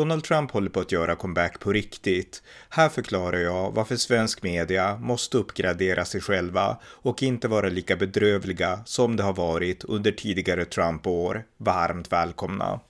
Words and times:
Donald 0.00 0.24
Trump 0.24 0.50
håller 0.50 0.70
på 0.70 0.80
att 0.80 0.92
göra 0.92 1.16
comeback 1.16 1.60
på 1.60 1.72
riktigt. 1.72 2.42
Här 2.68 2.88
förklarar 2.88 3.38
jag 3.38 3.72
varför 3.72 3.96
svensk 3.96 4.42
media 4.42 4.96
måste 4.96 5.38
uppgradera 5.38 6.04
sig 6.04 6.20
själva 6.20 6.76
och 6.84 7.22
inte 7.22 7.48
vara 7.48 7.68
lika 7.68 7.96
bedrövliga 7.96 8.80
som 8.84 9.16
det 9.16 9.22
har 9.22 9.32
varit 9.32 9.84
under 9.84 10.12
tidigare 10.12 10.64
Trump-år. 10.64 11.44
Varmt 11.56 12.12
välkomna! 12.12 12.80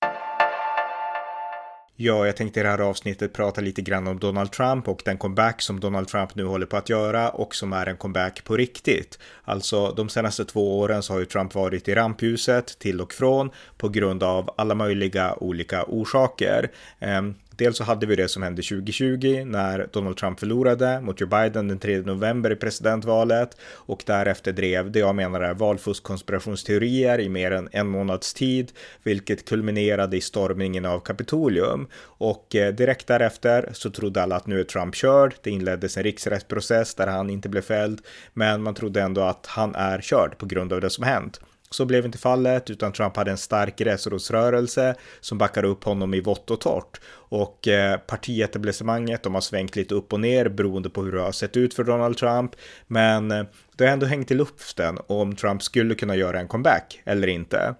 Ja, 2.02 2.26
jag 2.26 2.36
tänkte 2.36 2.60
i 2.60 2.62
det 2.62 2.68
här 2.68 2.78
avsnittet 2.78 3.32
prata 3.32 3.60
lite 3.60 3.82
grann 3.82 4.06
om 4.06 4.18
Donald 4.18 4.52
Trump 4.52 4.88
och 4.88 5.02
den 5.04 5.18
comeback 5.18 5.62
som 5.62 5.80
Donald 5.80 6.08
Trump 6.08 6.34
nu 6.34 6.44
håller 6.44 6.66
på 6.66 6.76
att 6.76 6.88
göra 6.88 7.28
och 7.28 7.54
som 7.54 7.72
är 7.72 7.86
en 7.86 7.96
comeback 7.96 8.44
på 8.44 8.56
riktigt. 8.56 9.18
Alltså, 9.44 9.90
de 9.90 10.08
senaste 10.08 10.44
två 10.44 10.78
åren 10.78 11.02
så 11.02 11.12
har 11.12 11.20
ju 11.20 11.26
Trump 11.26 11.54
varit 11.54 11.88
i 11.88 11.94
rampljuset 11.94 12.78
till 12.78 13.00
och 13.00 13.12
från 13.12 13.50
på 13.76 13.88
grund 13.88 14.22
av 14.22 14.50
alla 14.56 14.74
möjliga 14.74 15.34
olika 15.34 15.84
orsaker. 15.84 16.70
Ehm, 17.00 17.34
Dels 17.60 17.76
så 17.76 17.84
hade 17.84 18.06
vi 18.06 18.16
det 18.16 18.28
som 18.28 18.42
hände 18.42 18.62
2020 18.62 19.44
när 19.46 19.88
Donald 19.92 20.16
Trump 20.16 20.40
förlorade 20.40 21.00
mot 21.00 21.20
Joe 21.20 21.28
Biden 21.28 21.68
den 21.68 21.78
3 21.78 22.00
november 22.00 22.52
i 22.52 22.56
presidentvalet 22.56 23.56
och 23.72 24.02
därefter 24.06 24.52
drev 24.52 24.90
det 24.90 24.98
jag 24.98 25.14
menar 25.14 25.40
är 25.40 25.54
valfuskkonspirationsteorier 25.54 27.20
i 27.20 27.28
mer 27.28 27.50
än 27.50 27.68
en 27.72 27.86
månads 27.86 28.34
tid, 28.34 28.72
vilket 29.02 29.48
kulminerade 29.48 30.16
i 30.16 30.20
stormningen 30.20 30.86
av 30.86 31.00
Kapitolium. 31.00 31.88
Och 32.02 32.56
eh, 32.56 32.74
direkt 32.74 33.06
därefter 33.06 33.68
så 33.72 33.90
trodde 33.90 34.22
alla 34.22 34.36
att 34.36 34.46
nu 34.46 34.60
är 34.60 34.64
Trump 34.64 34.94
körd. 34.94 35.34
Det 35.42 35.50
inleddes 35.50 35.96
en 35.96 36.02
riksrättsprocess 36.02 36.94
där 36.94 37.06
han 37.06 37.30
inte 37.30 37.48
blev 37.48 37.62
fälld, 37.62 38.00
men 38.32 38.62
man 38.62 38.74
trodde 38.74 39.02
ändå 39.02 39.20
att 39.20 39.46
han 39.46 39.74
är 39.74 40.00
körd 40.00 40.38
på 40.38 40.46
grund 40.46 40.72
av 40.72 40.80
det 40.80 40.90
som 40.90 41.04
hänt. 41.04 41.40
Så 41.74 41.84
blev 41.84 42.04
inte 42.04 42.18
fallet, 42.18 42.70
utan 42.70 42.92
Trump 42.92 43.16
hade 43.16 43.30
en 43.30 43.38
stark 43.38 43.76
gräsrotsrörelse 43.76 44.94
som 45.20 45.38
backade 45.38 45.68
upp 45.68 45.84
honom 45.84 46.14
i 46.14 46.20
vått 46.20 46.50
och 46.50 46.60
torrt. 46.60 47.00
Och 47.12 47.68
eh, 47.68 47.98
partietablissemanget, 47.98 49.22
de 49.22 49.34
har 49.34 49.40
svängt 49.40 49.76
lite 49.76 49.94
upp 49.94 50.12
och 50.12 50.20
ner 50.20 50.48
beroende 50.48 50.90
på 50.90 51.02
hur 51.02 51.12
det 51.12 51.20
har 51.20 51.32
sett 51.32 51.56
ut 51.56 51.74
för 51.74 51.84
Donald 51.84 52.16
Trump. 52.16 52.56
Men 52.86 53.30
eh, 53.30 53.44
det 53.76 53.84
har 53.84 53.92
ändå 53.92 54.06
hängt 54.06 54.30
i 54.30 54.34
luften 54.34 54.98
om 55.06 55.36
Trump 55.36 55.62
skulle 55.62 55.94
kunna 55.94 56.16
göra 56.16 56.40
en 56.40 56.48
comeback 56.48 57.00
eller 57.04 57.28
inte. 57.28 57.74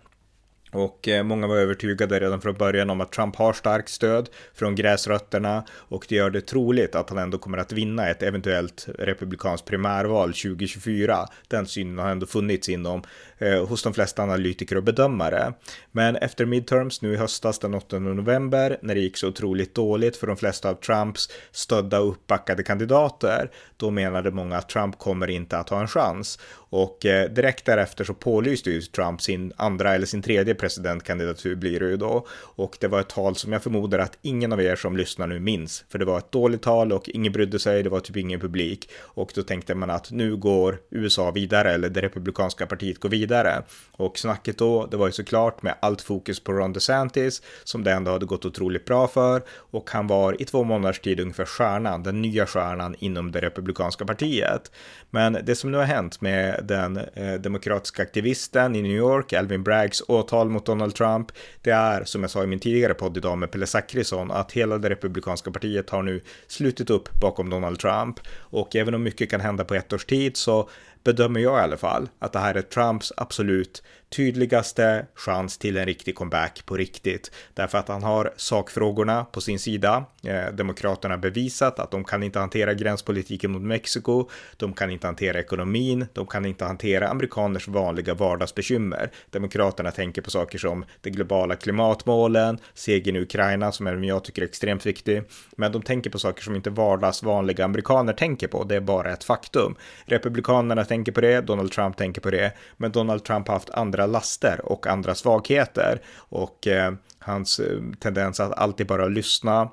Och 0.72 1.08
eh, 1.08 1.22
många 1.22 1.46
var 1.46 1.56
övertygade 1.56 2.20
redan 2.20 2.40
från 2.40 2.54
början 2.54 2.90
om 2.90 3.00
att 3.00 3.12
Trump 3.12 3.36
har 3.36 3.52
starkt 3.52 3.88
stöd 3.88 4.28
från 4.54 4.74
gräsrötterna 4.74 5.64
och 5.70 6.06
det 6.08 6.14
gör 6.14 6.30
det 6.30 6.40
troligt 6.40 6.94
att 6.94 7.10
han 7.10 7.18
ändå 7.18 7.38
kommer 7.38 7.58
att 7.58 7.72
vinna 7.72 8.08
ett 8.08 8.22
eventuellt 8.22 8.88
republikanskt 8.98 9.66
primärval 9.66 10.28
2024. 10.28 11.28
Den 11.48 11.66
synen 11.66 11.98
har 11.98 12.10
ändå 12.10 12.26
funnits 12.26 12.68
inom 12.68 13.02
eh, 13.38 13.66
hos 13.66 13.82
de 13.82 13.94
flesta 13.94 14.22
analytiker 14.22 14.76
och 14.76 14.82
bedömare. 14.82 15.52
Men 15.92 16.16
efter 16.16 16.46
midterms 16.46 17.02
nu 17.02 17.12
i 17.12 17.16
höstas 17.16 17.58
den 17.58 17.74
8 17.74 17.98
november 17.98 18.78
när 18.82 18.94
det 18.94 19.00
gick 19.00 19.16
så 19.16 19.28
otroligt 19.28 19.74
dåligt 19.74 20.16
för 20.16 20.26
de 20.26 20.36
flesta 20.36 20.70
av 20.70 20.74
Trumps 20.74 21.28
stödda 21.52 22.00
och 22.00 22.08
uppbackade 22.08 22.62
kandidater, 22.62 23.50
då 23.76 23.90
menade 23.90 24.30
många 24.30 24.56
att 24.56 24.68
Trump 24.68 24.98
kommer 24.98 25.30
inte 25.30 25.58
att 25.58 25.68
ha 25.68 25.80
en 25.80 25.88
chans. 25.88 26.38
Och 26.52 27.06
eh, 27.06 27.30
direkt 27.30 27.64
därefter 27.64 28.04
så 28.04 28.14
pålyste 28.14 28.70
ju 28.70 28.80
Trump 28.80 29.22
sin 29.22 29.52
andra 29.56 29.94
eller 29.94 30.06
sin 30.06 30.22
tredje 30.22 30.54
presidentkandidatur 30.60 31.54
blir 31.54 31.80
det 31.80 31.86
ju 31.86 31.96
då. 31.96 32.26
Och 32.32 32.76
det 32.80 32.88
var 32.88 33.00
ett 33.00 33.08
tal 33.08 33.36
som 33.36 33.52
jag 33.52 33.62
förmodar 33.62 33.98
att 33.98 34.18
ingen 34.22 34.52
av 34.52 34.62
er 34.62 34.76
som 34.76 34.96
lyssnar 34.96 35.26
nu 35.26 35.40
minns. 35.40 35.84
För 35.88 35.98
det 35.98 36.04
var 36.04 36.18
ett 36.18 36.32
dåligt 36.32 36.62
tal 36.62 36.92
och 36.92 37.08
ingen 37.08 37.32
brydde 37.32 37.58
sig, 37.58 37.82
det 37.82 37.90
var 37.90 38.00
typ 38.00 38.16
ingen 38.16 38.40
publik. 38.40 38.90
Och 38.98 39.32
då 39.34 39.42
tänkte 39.42 39.74
man 39.74 39.90
att 39.90 40.10
nu 40.10 40.36
går 40.36 40.78
USA 40.90 41.30
vidare, 41.30 41.72
eller 41.72 41.88
det 41.88 42.02
republikanska 42.02 42.66
partiet 42.66 42.98
går 42.98 43.08
vidare. 43.08 43.62
Och 43.92 44.18
snacket 44.18 44.58
då, 44.58 44.86
det 44.86 44.96
var 44.96 45.06
ju 45.06 45.12
såklart 45.12 45.62
med 45.62 45.74
allt 45.82 46.02
fokus 46.02 46.40
på 46.40 46.52
Ron 46.52 46.72
DeSantis, 46.72 47.42
som 47.64 47.84
det 47.84 47.92
ändå 47.92 48.10
hade 48.10 48.26
gått 48.26 48.44
otroligt 48.44 48.84
bra 48.84 49.08
för. 49.08 49.42
Och 49.50 49.90
han 49.90 50.06
var 50.06 50.42
i 50.42 50.44
två 50.44 50.64
månaders 50.64 51.00
tid 51.00 51.20
ungefär 51.20 51.44
stjärnan, 51.44 52.02
den 52.02 52.22
nya 52.22 52.46
stjärnan 52.46 52.96
inom 52.98 53.32
det 53.32 53.40
republikanska 53.40 54.04
partiet. 54.04 54.70
Men 55.10 55.38
det 55.44 55.56
som 55.56 55.70
nu 55.70 55.78
har 55.78 55.84
hänt 55.84 56.20
med 56.20 56.60
den 56.64 56.96
eh, 56.96 57.34
demokratiska 57.34 58.02
aktivisten 58.02 58.76
i 58.76 58.82
New 58.82 58.96
York, 58.96 59.32
Alvin 59.32 59.62
Braggs 59.62 60.02
åtal 60.08 60.49
mot 60.50 60.66
Donald 60.66 60.94
Trump, 60.94 61.32
det 61.62 61.70
är 61.70 62.04
som 62.04 62.22
jag 62.22 62.30
sa 62.30 62.44
i 62.44 62.46
min 62.46 62.58
tidigare 62.58 62.94
podd 62.94 63.16
idag 63.16 63.38
med 63.38 63.50
Pelle 63.50 63.66
Zackrisson, 63.66 64.30
att 64.30 64.52
hela 64.52 64.78
det 64.78 64.90
republikanska 64.90 65.50
partiet 65.50 65.90
har 65.90 66.02
nu 66.02 66.20
slutit 66.46 66.90
upp 66.90 67.20
bakom 67.20 67.50
Donald 67.50 67.78
Trump. 67.78 68.20
Och 68.38 68.76
även 68.76 68.94
om 68.94 69.02
mycket 69.02 69.30
kan 69.30 69.40
hända 69.40 69.64
på 69.64 69.74
ett 69.74 69.92
års 69.92 70.04
tid 70.04 70.36
så 70.36 70.68
bedömer 71.04 71.40
jag 71.40 71.58
i 71.58 71.62
alla 71.62 71.76
fall 71.76 72.08
att 72.18 72.32
det 72.32 72.38
här 72.38 72.54
är 72.54 72.62
Trumps 72.62 73.12
absolut 73.16 73.82
tydligaste 74.10 75.06
chans 75.14 75.58
till 75.58 75.76
en 75.76 75.86
riktig 75.86 76.14
comeback 76.14 76.66
på 76.66 76.76
riktigt. 76.76 77.30
Därför 77.54 77.78
att 77.78 77.88
han 77.88 78.02
har 78.02 78.32
sakfrågorna 78.36 79.24
på 79.24 79.40
sin 79.40 79.58
sida. 79.58 80.04
Eh, 80.22 80.52
Demokraterna 80.52 81.18
bevisat 81.18 81.78
att 81.78 81.90
de 81.90 82.04
kan 82.04 82.22
inte 82.22 82.38
hantera 82.38 82.74
gränspolitiken 82.74 83.50
mot 83.50 83.62
Mexiko. 83.62 84.28
De 84.56 84.72
kan 84.72 84.90
inte 84.90 85.06
hantera 85.06 85.38
ekonomin. 85.38 86.06
De 86.12 86.26
kan 86.26 86.44
inte 86.44 86.64
hantera 86.64 87.08
amerikaners 87.08 87.68
vanliga 87.68 88.14
vardagsbekymmer. 88.14 89.10
Demokraterna 89.30 89.90
tänker 89.90 90.22
på 90.22 90.30
saker 90.30 90.58
som 90.58 90.84
de 91.00 91.10
globala 91.10 91.56
klimatmålen, 91.56 92.58
segern 92.74 93.16
i 93.16 93.20
Ukraina 93.20 93.72
som 93.72 93.86
även 93.86 94.04
jag 94.04 94.24
tycker 94.24 94.42
är 94.42 94.46
extremt 94.46 94.86
viktig. 94.86 95.22
Men 95.56 95.72
de 95.72 95.82
tänker 95.82 96.10
på 96.10 96.18
saker 96.18 96.42
som 96.42 96.56
inte 96.56 96.70
vardags 96.70 97.22
vanliga 97.22 97.64
amerikaner 97.64 98.12
tänker 98.12 98.48
på. 98.48 98.64
Det 98.64 98.76
är 98.76 98.80
bara 98.80 99.12
ett 99.12 99.24
faktum. 99.24 99.74
Republikanerna 100.04 100.84
tänker 100.90 101.12
på 101.12 101.20
det, 101.20 101.40
Donald 101.40 101.72
Trump 101.72 101.96
tänker 101.96 102.20
på 102.20 102.30
det, 102.30 102.52
men 102.76 102.92
Donald 102.92 103.24
Trump 103.24 103.48
har 103.48 103.54
haft 103.54 103.70
andra 103.70 104.06
laster 104.06 104.60
och 104.64 104.86
andra 104.86 105.14
svagheter. 105.14 106.00
Och 106.16 106.66
eh, 106.66 106.92
hans 107.18 107.60
eh, 107.60 107.80
tendens 108.00 108.40
att 108.40 108.58
alltid 108.58 108.86
bara 108.86 109.08
lyssna 109.08 109.70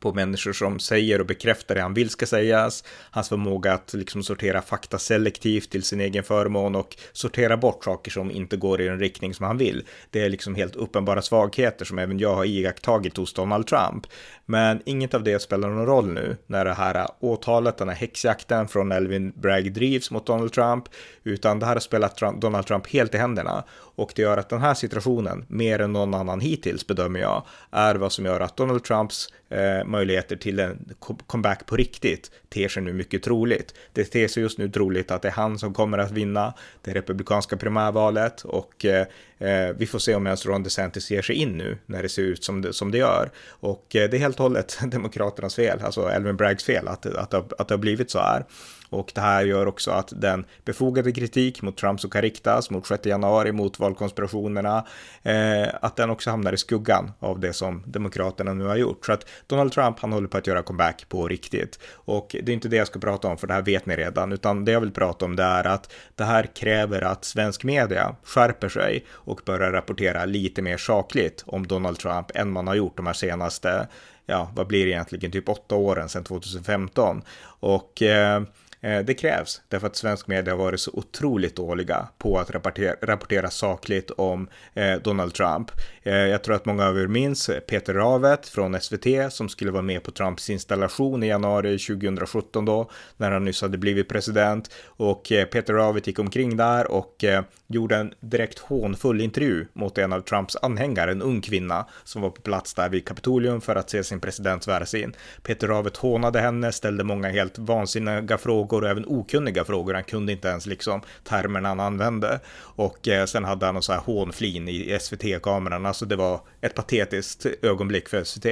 på 0.00 0.12
människor 0.12 0.52
som 0.52 0.78
säger 0.78 1.20
och 1.20 1.26
bekräftar 1.26 1.74
det 1.74 1.80
han 1.80 1.94
vill 1.94 2.10
ska 2.10 2.26
sägas, 2.26 2.84
hans 3.10 3.28
förmåga 3.28 3.72
att 3.72 3.94
liksom 3.94 4.22
sortera 4.22 4.62
fakta 4.62 4.98
selektivt 4.98 5.70
till 5.70 5.82
sin 5.82 6.00
egen 6.00 6.24
förmån 6.24 6.74
och 6.74 6.96
sortera 7.12 7.56
bort 7.56 7.84
saker 7.84 8.10
som 8.10 8.30
inte 8.30 8.56
går 8.56 8.80
i 8.80 8.84
den 8.84 8.98
riktning 8.98 9.34
som 9.34 9.46
han 9.46 9.58
vill. 9.58 9.84
Det 10.10 10.24
är 10.24 10.28
liksom 10.28 10.54
helt 10.54 10.76
uppenbara 10.76 11.22
svagheter 11.22 11.84
som 11.84 11.98
även 11.98 12.18
jag 12.18 12.34
har 12.34 12.44
iakttagit 12.44 13.16
hos 13.16 13.32
Donald 13.32 13.66
Trump. 13.66 14.06
Men 14.46 14.82
inget 14.84 15.14
av 15.14 15.24
det 15.24 15.42
spelar 15.42 15.68
någon 15.68 15.86
roll 15.86 16.08
nu 16.08 16.36
när 16.46 16.64
det 16.64 16.74
här 16.74 17.08
åtalet, 17.20 17.78
den 17.78 17.88
här 17.88 17.96
häxjakten 17.96 18.68
från 18.68 18.92
Elvin 18.92 19.32
Bragg 19.36 19.72
drivs 19.72 20.10
mot 20.10 20.26
Donald 20.26 20.52
Trump, 20.52 20.84
utan 21.24 21.58
det 21.58 21.66
här 21.66 21.74
har 21.74 21.80
spelat 21.80 22.16
Trump, 22.16 22.40
Donald 22.40 22.66
Trump 22.66 22.86
helt 22.86 23.14
i 23.14 23.18
händerna. 23.18 23.64
Och 23.70 24.12
det 24.16 24.22
gör 24.22 24.36
att 24.36 24.48
den 24.48 24.60
här 24.60 24.74
situationen, 24.74 25.44
mer 25.48 25.78
än 25.78 25.92
någon 25.92 26.14
annan 26.14 26.40
hittills 26.40 26.86
bedömer 26.86 27.20
jag, 27.20 27.42
är 27.70 27.94
vad 27.94 28.12
som 28.12 28.24
gör 28.24 28.40
att 28.40 28.56
Donald 28.56 28.84
Trumps 28.84 29.28
eh, 29.50 29.84
möjligheter 29.88 30.36
till 30.36 30.58
en 30.58 30.94
comeback 31.26 31.66
på 31.66 31.76
riktigt 31.76 32.30
ter 32.48 32.68
sig 32.68 32.82
nu 32.82 32.92
mycket 32.92 33.22
troligt. 33.22 33.74
Det 33.92 34.04
ter 34.04 34.28
sig 34.28 34.42
just 34.42 34.58
nu 34.58 34.68
troligt 34.68 35.10
att 35.10 35.22
det 35.22 35.28
är 35.28 35.32
han 35.32 35.58
som 35.58 35.74
kommer 35.74 35.98
att 35.98 36.10
vinna 36.10 36.54
det 36.82 36.94
republikanska 36.94 37.56
primärvalet 37.56 38.44
och 38.44 38.84
eh, 38.84 39.06
eh 39.38 39.74
vi 39.76 39.86
får 39.86 39.98
se 39.98 40.14
om 40.14 40.26
ens 40.26 40.46
Ron 40.46 40.62
DeSantis 40.62 41.10
ger 41.10 41.22
sig 41.22 41.36
in 41.36 41.58
nu 41.58 41.78
när 41.86 42.02
det 42.02 42.08
ser 42.08 42.22
ut 42.22 42.44
som 42.44 42.62
det, 42.62 42.72
som 42.72 42.90
det 42.90 42.98
gör. 42.98 43.30
Och 43.48 43.96
eh, 43.96 44.10
det 44.10 44.16
är 44.16 44.20
helt 44.20 44.36
och 44.36 44.42
hållet 44.42 44.78
Demokraternas 44.86 45.54
fel, 45.54 45.80
alltså 45.82 46.08
Elvin 46.08 46.36
Braggs 46.36 46.64
fel 46.64 46.88
att, 46.88 47.06
att, 47.06 47.34
att, 47.34 47.60
att 47.60 47.68
det 47.68 47.74
har 47.74 47.78
blivit 47.78 48.10
så 48.10 48.18
här. 48.18 48.44
Och 48.90 49.12
det 49.14 49.20
här 49.20 49.44
gör 49.44 49.66
också 49.66 49.90
att 49.90 50.12
den 50.16 50.44
befogade 50.64 51.12
kritik 51.12 51.62
mot 51.62 51.76
Trump 51.76 52.00
som 52.00 52.10
kan 52.10 52.22
riktas 52.22 52.70
mot 52.70 52.86
6 52.86 53.06
januari, 53.06 53.52
mot 53.52 53.78
valkonspirationerna, 53.78 54.86
eh, 55.22 55.68
att 55.80 55.96
den 55.96 56.10
också 56.10 56.30
hamnar 56.30 56.52
i 56.52 56.56
skuggan 56.56 57.12
av 57.18 57.40
det 57.40 57.52
som 57.52 57.82
Demokraterna 57.86 58.54
nu 58.54 58.64
har 58.64 58.76
gjort. 58.76 59.06
Så 59.06 59.12
att 59.12 59.26
Donald 59.46 59.72
Trump, 59.72 60.00
han 60.00 60.12
håller 60.12 60.28
på 60.28 60.38
att 60.38 60.46
göra 60.46 60.62
comeback 60.62 61.08
på 61.08 61.28
riktigt. 61.28 61.78
Och 61.92 62.36
det 62.42 62.52
är 62.52 62.54
inte 62.54 62.68
det 62.68 62.76
jag 62.76 62.86
ska 62.86 63.00
prata 63.00 63.28
om, 63.28 63.38
för 63.38 63.46
det 63.46 63.54
här 63.54 63.62
vet 63.62 63.86
ni 63.86 63.96
redan, 63.96 64.32
utan 64.32 64.64
det 64.64 64.72
jag 64.72 64.80
vill 64.80 64.92
prata 64.92 65.24
om 65.24 65.36
det 65.36 65.42
är 65.42 65.66
att 65.66 65.92
det 66.14 66.24
här 66.24 66.48
kräver 66.54 67.02
att 67.02 67.24
svensk 67.24 67.64
media 67.64 68.16
skärper 68.22 68.68
sig 68.68 69.04
och 69.10 69.40
börjar 69.44 69.72
rapportera 69.72 70.24
lite 70.24 70.62
mer 70.62 70.76
sakligt 70.76 71.44
om 71.46 71.66
Donald 71.66 71.98
Trump 71.98 72.30
än 72.34 72.50
man 72.50 72.66
har 72.66 72.74
gjort 72.74 72.96
de 72.96 73.06
här 73.06 73.12
senaste 73.12 73.88
ja, 74.28 74.50
vad 74.54 74.66
blir 74.66 74.84
det 74.84 74.90
egentligen, 74.90 75.32
typ 75.32 75.48
åtta 75.48 75.74
åren 75.74 76.08
sedan 76.08 76.24
2015. 76.24 77.22
Och 77.60 78.02
eh, 78.02 78.42
Eh, 78.80 78.98
det 78.98 79.14
krävs 79.14 79.62
därför 79.68 79.86
att 79.86 79.96
svensk 79.96 80.26
media 80.26 80.54
har 80.54 80.58
varit 80.58 80.80
så 80.80 80.90
otroligt 80.94 81.56
dåliga 81.56 82.08
på 82.18 82.38
att 82.38 82.50
rapportera, 82.50 82.94
rapportera 83.02 83.50
sakligt 83.50 84.10
om 84.10 84.48
eh, 84.74 84.94
Donald 84.94 85.34
Trump. 85.34 85.70
Eh, 86.02 86.14
jag 86.14 86.44
tror 86.44 86.54
att 86.54 86.66
många 86.66 86.86
av 86.86 86.98
er 86.98 87.06
minns 87.06 87.48
eh, 87.48 87.60
Peter 87.60 87.94
Ravet 87.94 88.48
från 88.48 88.80
SVT 88.80 89.32
som 89.32 89.48
skulle 89.48 89.70
vara 89.70 89.82
med 89.82 90.02
på 90.02 90.10
Trumps 90.10 90.50
installation 90.50 91.22
i 91.22 91.26
januari 91.26 91.78
2017 91.78 92.64
då 92.64 92.90
när 93.16 93.30
han 93.30 93.44
nyss 93.44 93.62
hade 93.62 93.78
blivit 93.78 94.08
president 94.08 94.70
och 94.84 95.32
eh, 95.32 95.44
Peter 95.44 95.74
Ravet 95.74 96.06
gick 96.06 96.18
omkring 96.18 96.56
där 96.56 96.90
och 96.90 97.24
gjorde 97.66 97.96
en 97.96 98.14
direkt 98.20 98.58
hånfull 98.58 99.20
intervju 99.20 99.66
mot 99.72 99.98
en 99.98 100.12
av 100.12 100.20
Trumps 100.20 100.56
anhängare, 100.62 101.12
en 101.12 101.22
ung 101.22 101.40
kvinna 101.40 101.86
som 102.04 102.22
var 102.22 102.30
på 102.30 102.42
plats 102.42 102.74
där 102.74 102.88
vid 102.88 103.08
Kapitolium 103.08 103.60
för 103.60 103.76
att 103.76 103.90
se 103.90 104.04
sin 104.04 104.20
president 104.20 104.64
sväras 104.64 104.94
in. 104.94 105.14
Peter 105.42 105.66
Ravet 105.68 105.96
hånade 105.96 106.40
henne, 106.40 106.72
ställde 106.72 107.04
många 107.04 107.28
helt 107.28 107.58
vansinniga 107.58 108.38
frågor 108.38 108.67
och 108.76 108.88
även 108.88 109.04
okunniga 109.06 109.64
frågor. 109.64 109.94
Han 109.94 110.04
kunde 110.04 110.32
inte 110.32 110.48
ens 110.48 110.66
liksom 110.66 111.00
termerna 111.24 111.68
han 111.68 111.80
använde. 111.80 112.40
Och 112.60 113.08
eh, 113.08 113.24
sen 113.24 113.44
hade 113.44 113.66
han 113.66 113.76
en 113.76 113.82
så 113.82 113.92
här 113.92 114.00
hånflin 114.00 114.68
i 114.68 114.98
SVT-kameran. 115.00 115.86
Alltså 115.86 116.06
det 116.06 116.16
var 116.16 116.40
ett 116.60 116.74
patetiskt 116.74 117.46
ögonblick 117.62 118.08
för 118.08 118.24
SVT. 118.24 118.46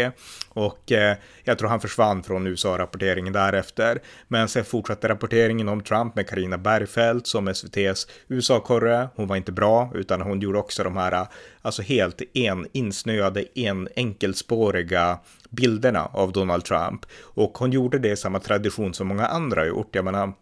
Och 0.49 0.93
eh, 0.93 1.17
jag 1.45 1.59
tror 1.59 1.69
han 1.69 1.81
försvann 1.81 2.23
från 2.23 2.47
USA-rapporteringen 2.47 3.33
därefter. 3.33 3.99
Men 4.29 4.49
sen 4.49 4.65
fortsatte 4.65 5.09
rapporteringen 5.09 5.69
om 5.69 5.83
Trump 5.83 6.17
med 6.17 6.29
Karina 6.29 6.59
Bergfeldt 6.59 7.27
som 7.27 7.49
SVTs 7.49 8.07
USA-korre. 8.29 9.09
Hon 9.15 9.29
var 9.29 9.37
inte 9.37 9.53
bra, 9.53 9.91
utan 9.95 10.21
hon 10.21 10.41
gjorde 10.41 10.59
också 10.59 10.85
de 10.85 10.97
här, 10.97 11.27
alltså 11.67 11.83
helt 11.83 12.23
en 12.35 12.67
insnöade, 12.73 13.45
en 13.55 13.89
enkelspåriga 13.97 15.19
bilderna 15.51 16.05
av 16.05 16.33
Donald 16.33 16.65
Trump. 16.65 17.07
Och 17.21 17.59
hon 17.59 17.73
gjorde 17.73 17.99
det 17.99 18.11
i 18.11 18.17
samma 18.17 18.39
tradition 18.41 18.95
som 18.95 19.09
många 19.09 19.27
andra 19.27 19.61
har 19.61 19.67
gjort. 19.67 19.95
Jag 19.95 20.05
menar, 20.05 20.33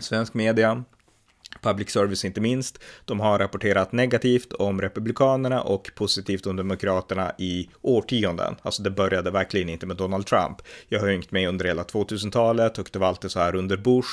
svensk 0.00 0.34
media, 0.34 0.84
public 1.62 1.90
service 1.90 2.24
inte 2.24 2.40
minst, 2.40 2.78
de 3.04 3.20
har 3.20 3.38
rapporterat 3.38 3.92
negativt 3.92 4.52
om 4.52 4.80
republikanerna 4.80 5.62
och 5.62 5.90
positivt 5.94 6.46
om 6.46 6.56
demokraterna 6.56 7.32
i 7.38 7.68
årtionden. 7.82 8.56
Alltså 8.62 8.82
det 8.82 8.90
började 8.90 9.30
verkligen 9.30 9.68
inte 9.68 9.86
med 9.86 9.96
Donald 9.96 10.26
Trump. 10.26 10.56
Jag 10.88 11.00
har 11.00 11.08
hängt 11.08 11.30
med 11.30 11.48
under 11.48 11.64
hela 11.64 11.82
2000-talet 11.82 12.78
och 12.78 12.88
det 12.92 12.98
var 12.98 13.08
alltid 13.08 13.30
så 13.30 13.40
här 13.40 13.54
under 13.54 13.76
Bush 13.76 14.08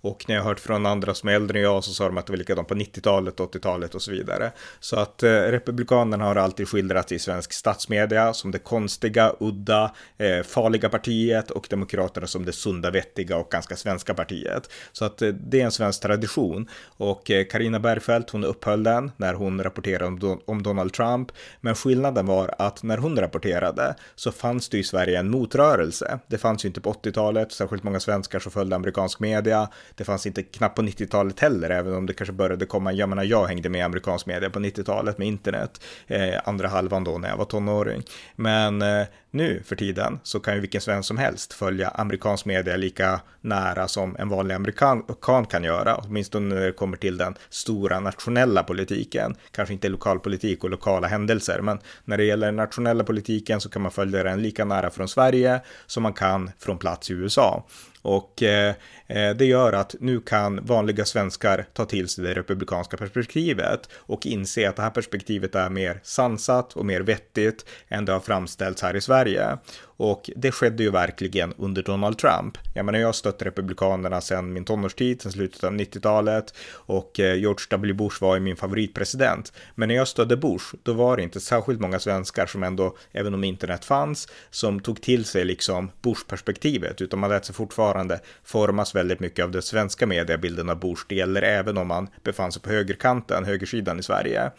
och 0.00 0.24
när 0.28 0.34
jag 0.34 0.42
har 0.42 0.48
hört 0.48 0.60
från 0.60 0.86
andra 0.86 1.14
som 1.14 1.28
är 1.28 1.32
äldre 1.32 1.58
än 1.58 1.64
jag 1.64 1.84
så 1.84 1.92
sa 1.92 2.06
de 2.06 2.18
att 2.18 2.26
det 2.26 2.32
var 2.32 2.38
likadant 2.38 2.68
på 2.68 2.74
90-talet, 2.74 3.36
80-talet 3.36 3.94
och 3.94 4.02
så 4.02 4.10
vidare. 4.10 4.52
Så 4.80 4.96
att 4.96 5.22
eh, 5.22 5.30
Republikanerna 5.30 6.24
har 6.24 6.36
alltid 6.36 6.68
skildrats 6.68 7.12
i 7.12 7.18
svensk 7.18 7.52
statsmedia 7.52 8.32
som 8.34 8.50
det 8.50 8.58
konstiga, 8.58 9.32
udda, 9.40 9.94
eh, 10.18 10.42
farliga 10.42 10.88
partiet 10.88 11.50
och 11.50 11.66
Demokraterna 11.70 12.26
som 12.26 12.44
det 12.44 12.52
sunda, 12.52 12.90
vettiga 12.90 13.36
och 13.36 13.50
ganska 13.50 13.76
svenska 13.76 14.14
partiet. 14.14 14.70
Så 14.92 15.04
att 15.04 15.22
eh, 15.22 15.28
det 15.28 15.60
är 15.60 15.64
en 15.64 15.72
svensk 15.72 16.02
tradition. 16.02 16.68
Och 16.84 17.30
Karina 17.50 17.76
eh, 17.76 17.82
Bergfeldt, 17.82 18.30
hon 18.30 18.44
upphöll 18.44 18.82
den 18.82 19.10
när 19.16 19.34
hon 19.34 19.62
rapporterade 19.62 20.06
om, 20.06 20.18
Don 20.18 20.40
om 20.44 20.62
Donald 20.62 20.92
Trump. 20.92 21.32
Men 21.60 21.74
skillnaden 21.74 22.26
var 22.26 22.54
att 22.58 22.82
när 22.82 22.98
hon 22.98 23.20
rapporterade 23.20 23.94
så 24.14 24.32
fanns 24.32 24.68
det 24.68 24.78
i 24.78 24.84
Sverige 24.84 25.18
en 25.18 25.30
motrörelse. 25.30 26.18
Det 26.26 26.38
fanns 26.38 26.64
ju 26.64 26.68
inte 26.68 26.80
på 26.80 26.92
80-talet, 26.92 27.52
särskilt 27.52 27.82
många 27.82 28.00
svenskar 28.00 28.38
som 28.38 28.52
följde 28.52 28.76
amerikansk 28.76 29.20
media. 29.20 29.68
Det 29.94 30.04
fanns 30.04 30.26
inte 30.26 30.42
knappt 30.42 30.76
på 30.76 30.82
90-talet 30.82 31.40
heller, 31.40 31.70
även 31.70 31.94
om 31.94 32.06
det 32.06 32.12
kanske 32.12 32.32
började 32.32 32.66
komma. 32.66 32.92
Jag 32.92 33.08
menar, 33.08 33.24
jag 33.24 33.46
hängde 33.46 33.68
med 33.68 33.84
amerikansk 33.84 34.26
media 34.26 34.50
på 34.50 34.58
90-talet 34.58 35.18
med 35.18 35.28
internet, 35.28 35.80
eh, 36.06 36.34
andra 36.44 36.68
halvan 36.68 37.04
då 37.04 37.18
när 37.18 37.28
jag 37.28 37.36
var 37.36 37.44
tonåring. 37.44 38.02
Men 38.36 38.82
eh, 38.82 39.06
nu 39.36 39.62
för 39.64 39.76
tiden 39.76 40.20
så 40.22 40.40
kan 40.40 40.54
ju 40.54 40.60
vilken 40.60 40.80
svensk 40.80 41.06
som 41.06 41.18
helst 41.18 41.52
följa 41.52 41.88
amerikansk 41.88 42.44
media 42.44 42.76
lika 42.76 43.20
nära 43.40 43.88
som 43.88 44.16
en 44.18 44.28
vanlig 44.28 44.54
amerikan 44.54 45.02
kan 45.50 45.64
göra, 45.64 45.96
åtminstone 45.96 46.54
när 46.54 46.66
det 46.66 46.72
kommer 46.72 46.96
till 46.96 47.16
den 47.16 47.34
stora 47.48 48.00
nationella 48.00 48.62
politiken. 48.62 49.34
Kanske 49.50 49.72
inte 49.74 49.88
lokalpolitik 49.88 50.64
och 50.64 50.70
lokala 50.70 51.06
händelser, 51.06 51.60
men 51.60 51.78
när 52.04 52.16
det 52.16 52.24
gäller 52.24 52.46
den 52.46 52.56
nationella 52.56 53.04
politiken 53.04 53.60
så 53.60 53.68
kan 53.68 53.82
man 53.82 53.90
följa 53.90 54.22
den 54.22 54.42
lika 54.42 54.64
nära 54.64 54.90
från 54.90 55.08
Sverige 55.08 55.60
som 55.86 56.02
man 56.02 56.12
kan 56.12 56.50
från 56.58 56.78
plats 56.78 57.10
i 57.10 57.12
USA. 57.12 57.66
Och 58.06 58.42
eh, 58.42 58.74
eh 59.06 59.30
det 59.36 59.44
gör 59.44 59.72
att 59.72 59.94
nu 60.00 60.20
kan 60.20 60.64
vanliga 60.64 61.04
svenskar 61.04 61.66
ta 61.72 61.84
till 61.84 62.08
sig 62.08 62.24
det 62.24 62.34
republikanska 62.34 62.96
perspektivet 62.96 63.88
och 63.94 64.26
inse 64.26 64.68
att 64.68 64.76
det 64.76 64.82
här 64.82 64.90
perspektivet 64.90 65.54
är 65.54 65.70
mer 65.70 66.00
sansat 66.02 66.72
och 66.72 66.86
mer 66.86 67.00
vettigt 67.00 67.64
än 67.88 68.04
det 68.04 68.12
har 68.12 68.20
framställts 68.20 68.82
här 68.82 68.96
i 68.96 69.00
Sverige. 69.00 69.25
Yeah. 69.26 69.56
Och 69.96 70.30
det 70.36 70.52
skedde 70.52 70.82
ju 70.82 70.90
verkligen 70.90 71.54
under 71.58 71.82
Donald 71.82 72.18
Trump. 72.18 72.58
Jag 72.74 72.84
menar, 72.86 72.98
jag 72.98 73.08
har 73.08 73.12
stött 73.12 73.42
Republikanerna 73.42 74.20
sedan 74.20 74.52
min 74.52 74.64
tonårstid, 74.64 75.22
sedan 75.22 75.32
slutet 75.32 75.64
av 75.64 75.72
90-talet 75.72 76.54
och 76.72 77.20
eh, 77.20 77.34
George 77.36 77.66
W. 77.70 77.94
Bush 77.94 78.22
var 78.22 78.34
ju 78.34 78.40
min 78.40 78.56
favoritpresident. 78.56 79.52
Men 79.74 79.88
när 79.88 79.94
jag 79.94 80.08
stödde 80.08 80.36
Bush, 80.36 80.74
då 80.82 80.92
var 80.92 81.16
det 81.16 81.22
inte 81.22 81.40
särskilt 81.40 81.80
många 81.80 81.98
svenskar 81.98 82.46
som 82.46 82.62
ändå, 82.62 82.96
även 83.12 83.34
om 83.34 83.44
internet 83.44 83.84
fanns, 83.84 84.28
som 84.50 84.80
tog 84.80 85.02
till 85.02 85.24
sig 85.24 85.44
liksom 85.44 85.90
Bush-perspektivet, 86.02 87.00
utan 87.00 87.18
man 87.18 87.30
lät 87.30 87.44
sig 87.44 87.54
fortfarande 87.54 88.20
formas 88.44 88.94
väldigt 88.94 89.20
mycket 89.20 89.44
av 89.44 89.50
den 89.50 89.62
svenska 89.62 90.06
mediebilden 90.06 90.70
av 90.70 90.80
Bush. 90.80 91.02
Det 91.08 91.14
gäller 91.14 91.42
även 91.42 91.78
om 91.78 91.88
man 91.88 92.08
befann 92.22 92.52
sig 92.52 92.62
på 92.62 92.70
högerkanten, 92.70 93.44
högersidan 93.44 93.98
i 93.98 94.02
Sverige. 94.02 94.50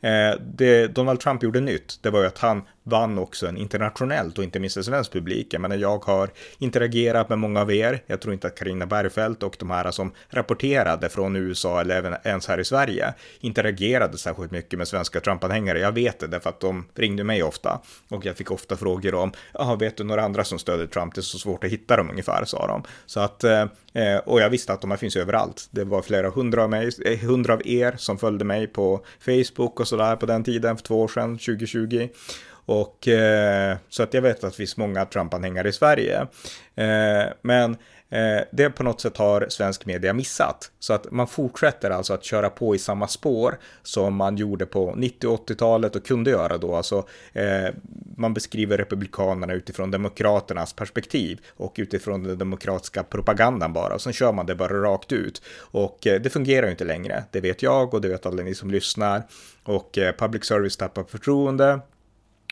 Eh, 0.00 0.40
det 0.40 0.86
Donald 0.86 1.20
Trump 1.20 1.42
gjorde 1.42 1.60
nytt, 1.60 1.98
det 2.02 2.10
var 2.10 2.20
ju 2.20 2.26
att 2.26 2.38
han 2.38 2.62
vann 2.82 3.18
också 3.18 3.46
en 3.46 3.56
internationellt 3.56 4.38
och 4.38 4.44
inte 4.44 4.60
minst 4.60 4.76
svensk 4.84 5.12
publik. 5.12 5.54
Jag 5.54 5.60
menar, 5.60 5.76
jag 5.76 6.04
har 6.04 6.30
interagerat 6.58 7.28
med 7.28 7.38
många 7.38 7.60
av 7.60 7.72
er. 7.72 8.02
Jag 8.06 8.20
tror 8.20 8.34
inte 8.34 8.46
att 8.46 8.58
Karina 8.58 8.86
Bergfeldt 8.86 9.42
och 9.42 9.56
de 9.58 9.70
här 9.70 9.90
som 9.90 10.12
rapporterade 10.28 11.08
från 11.08 11.36
USA 11.36 11.80
eller 11.80 11.96
även 11.96 12.14
ens 12.24 12.48
här 12.48 12.60
i 12.60 12.64
Sverige 12.64 13.14
interagerade 13.40 14.18
särskilt 14.18 14.50
mycket 14.50 14.78
med 14.78 14.88
svenska 14.88 15.20
Trump-anhängare. 15.20 15.78
Jag 15.78 15.92
vet 15.92 16.18
det 16.18 16.26
därför 16.26 16.50
att 16.50 16.60
de 16.60 16.84
ringde 16.94 17.24
mig 17.24 17.42
ofta 17.42 17.80
och 18.08 18.26
jag 18.26 18.36
fick 18.36 18.50
ofta 18.50 18.76
frågor 18.76 19.14
om, 19.14 19.32
ja, 19.52 19.74
vet 19.74 19.96
du 19.96 20.04
några 20.04 20.24
andra 20.24 20.44
som 20.44 20.58
stöder 20.58 20.86
Trump? 20.86 21.14
Det 21.14 21.20
är 21.20 21.22
så 21.22 21.38
svårt 21.38 21.64
att 21.64 21.70
hitta 21.70 21.96
dem 21.96 22.10
ungefär, 22.10 22.44
sa 22.44 22.66
de. 22.66 22.82
Så 23.06 23.20
att, 23.20 23.44
eh, 23.44 23.66
och 24.24 24.40
jag 24.40 24.50
visste 24.50 24.72
att 24.72 24.80
de 24.80 24.90
här 24.90 24.98
finns 24.98 25.16
överallt. 25.16 25.68
Det 25.70 25.84
var 25.84 26.02
flera 26.02 26.30
hundra 26.30 26.62
av 26.62 26.70
mig, 26.70 26.90
eh, 27.04 27.18
hundra 27.18 27.52
av 27.52 27.66
er 27.66 27.94
som 27.98 28.18
följde 28.18 28.44
mig 28.44 28.66
på 28.66 29.04
Facebook 29.20 29.80
och 29.80 29.88
sådär 29.88 30.16
på 30.16 30.26
den 30.26 30.44
tiden, 30.44 30.76
för 30.76 30.84
två 30.84 31.02
år 31.02 31.08
sedan, 31.08 31.38
2020. 31.38 32.08
Och 32.66 33.08
eh, 33.08 33.76
så 33.88 34.02
att 34.02 34.14
jag 34.14 34.22
vet 34.22 34.44
att 34.44 34.50
det 34.50 34.56
finns 34.56 34.76
många 34.76 35.04
Trump-anhängare 35.04 35.68
i 35.68 35.72
Sverige. 35.72 36.26
Eh, 36.74 37.32
men 37.42 37.76
eh, 38.10 38.44
det 38.52 38.70
på 38.70 38.82
något 38.82 39.00
sätt 39.00 39.16
har 39.16 39.46
svensk 39.48 39.86
media 39.86 40.12
missat. 40.12 40.70
Så 40.78 40.92
att 40.92 41.10
man 41.10 41.26
fortsätter 41.26 41.90
alltså 41.90 42.14
att 42.14 42.24
köra 42.24 42.50
på 42.50 42.74
i 42.74 42.78
samma 42.78 43.08
spår 43.08 43.58
som 43.82 44.14
man 44.16 44.36
gjorde 44.36 44.66
på 44.66 44.94
90 44.96 45.28
och 45.28 45.48
80-talet 45.48 45.96
och 45.96 46.06
kunde 46.06 46.30
göra 46.30 46.58
då. 46.58 46.76
Alltså, 46.76 47.06
eh, 47.32 47.74
man 48.16 48.34
beskriver 48.34 48.78
republikanerna 48.78 49.52
utifrån 49.52 49.90
demokraternas 49.90 50.72
perspektiv 50.72 51.40
och 51.56 51.74
utifrån 51.78 52.22
den 52.22 52.38
demokratiska 52.38 53.02
propagandan 53.02 53.72
bara. 53.72 53.94
Och 53.94 54.00
sen 54.00 54.12
kör 54.12 54.32
man 54.32 54.46
det 54.46 54.54
bara 54.54 54.82
rakt 54.82 55.12
ut. 55.12 55.42
Och 55.58 56.06
eh, 56.06 56.20
det 56.20 56.30
fungerar 56.30 56.66
ju 56.66 56.70
inte 56.70 56.84
längre. 56.84 57.24
Det 57.30 57.40
vet 57.40 57.62
jag 57.62 57.94
och 57.94 58.00
det 58.00 58.08
vet 58.08 58.26
alla 58.26 58.42
ni 58.42 58.54
som 58.54 58.70
lyssnar. 58.70 59.22
Och 59.64 59.98
eh, 59.98 60.14
public 60.16 60.44
service 60.44 60.76
tappar 60.76 61.04
förtroende. 61.04 61.80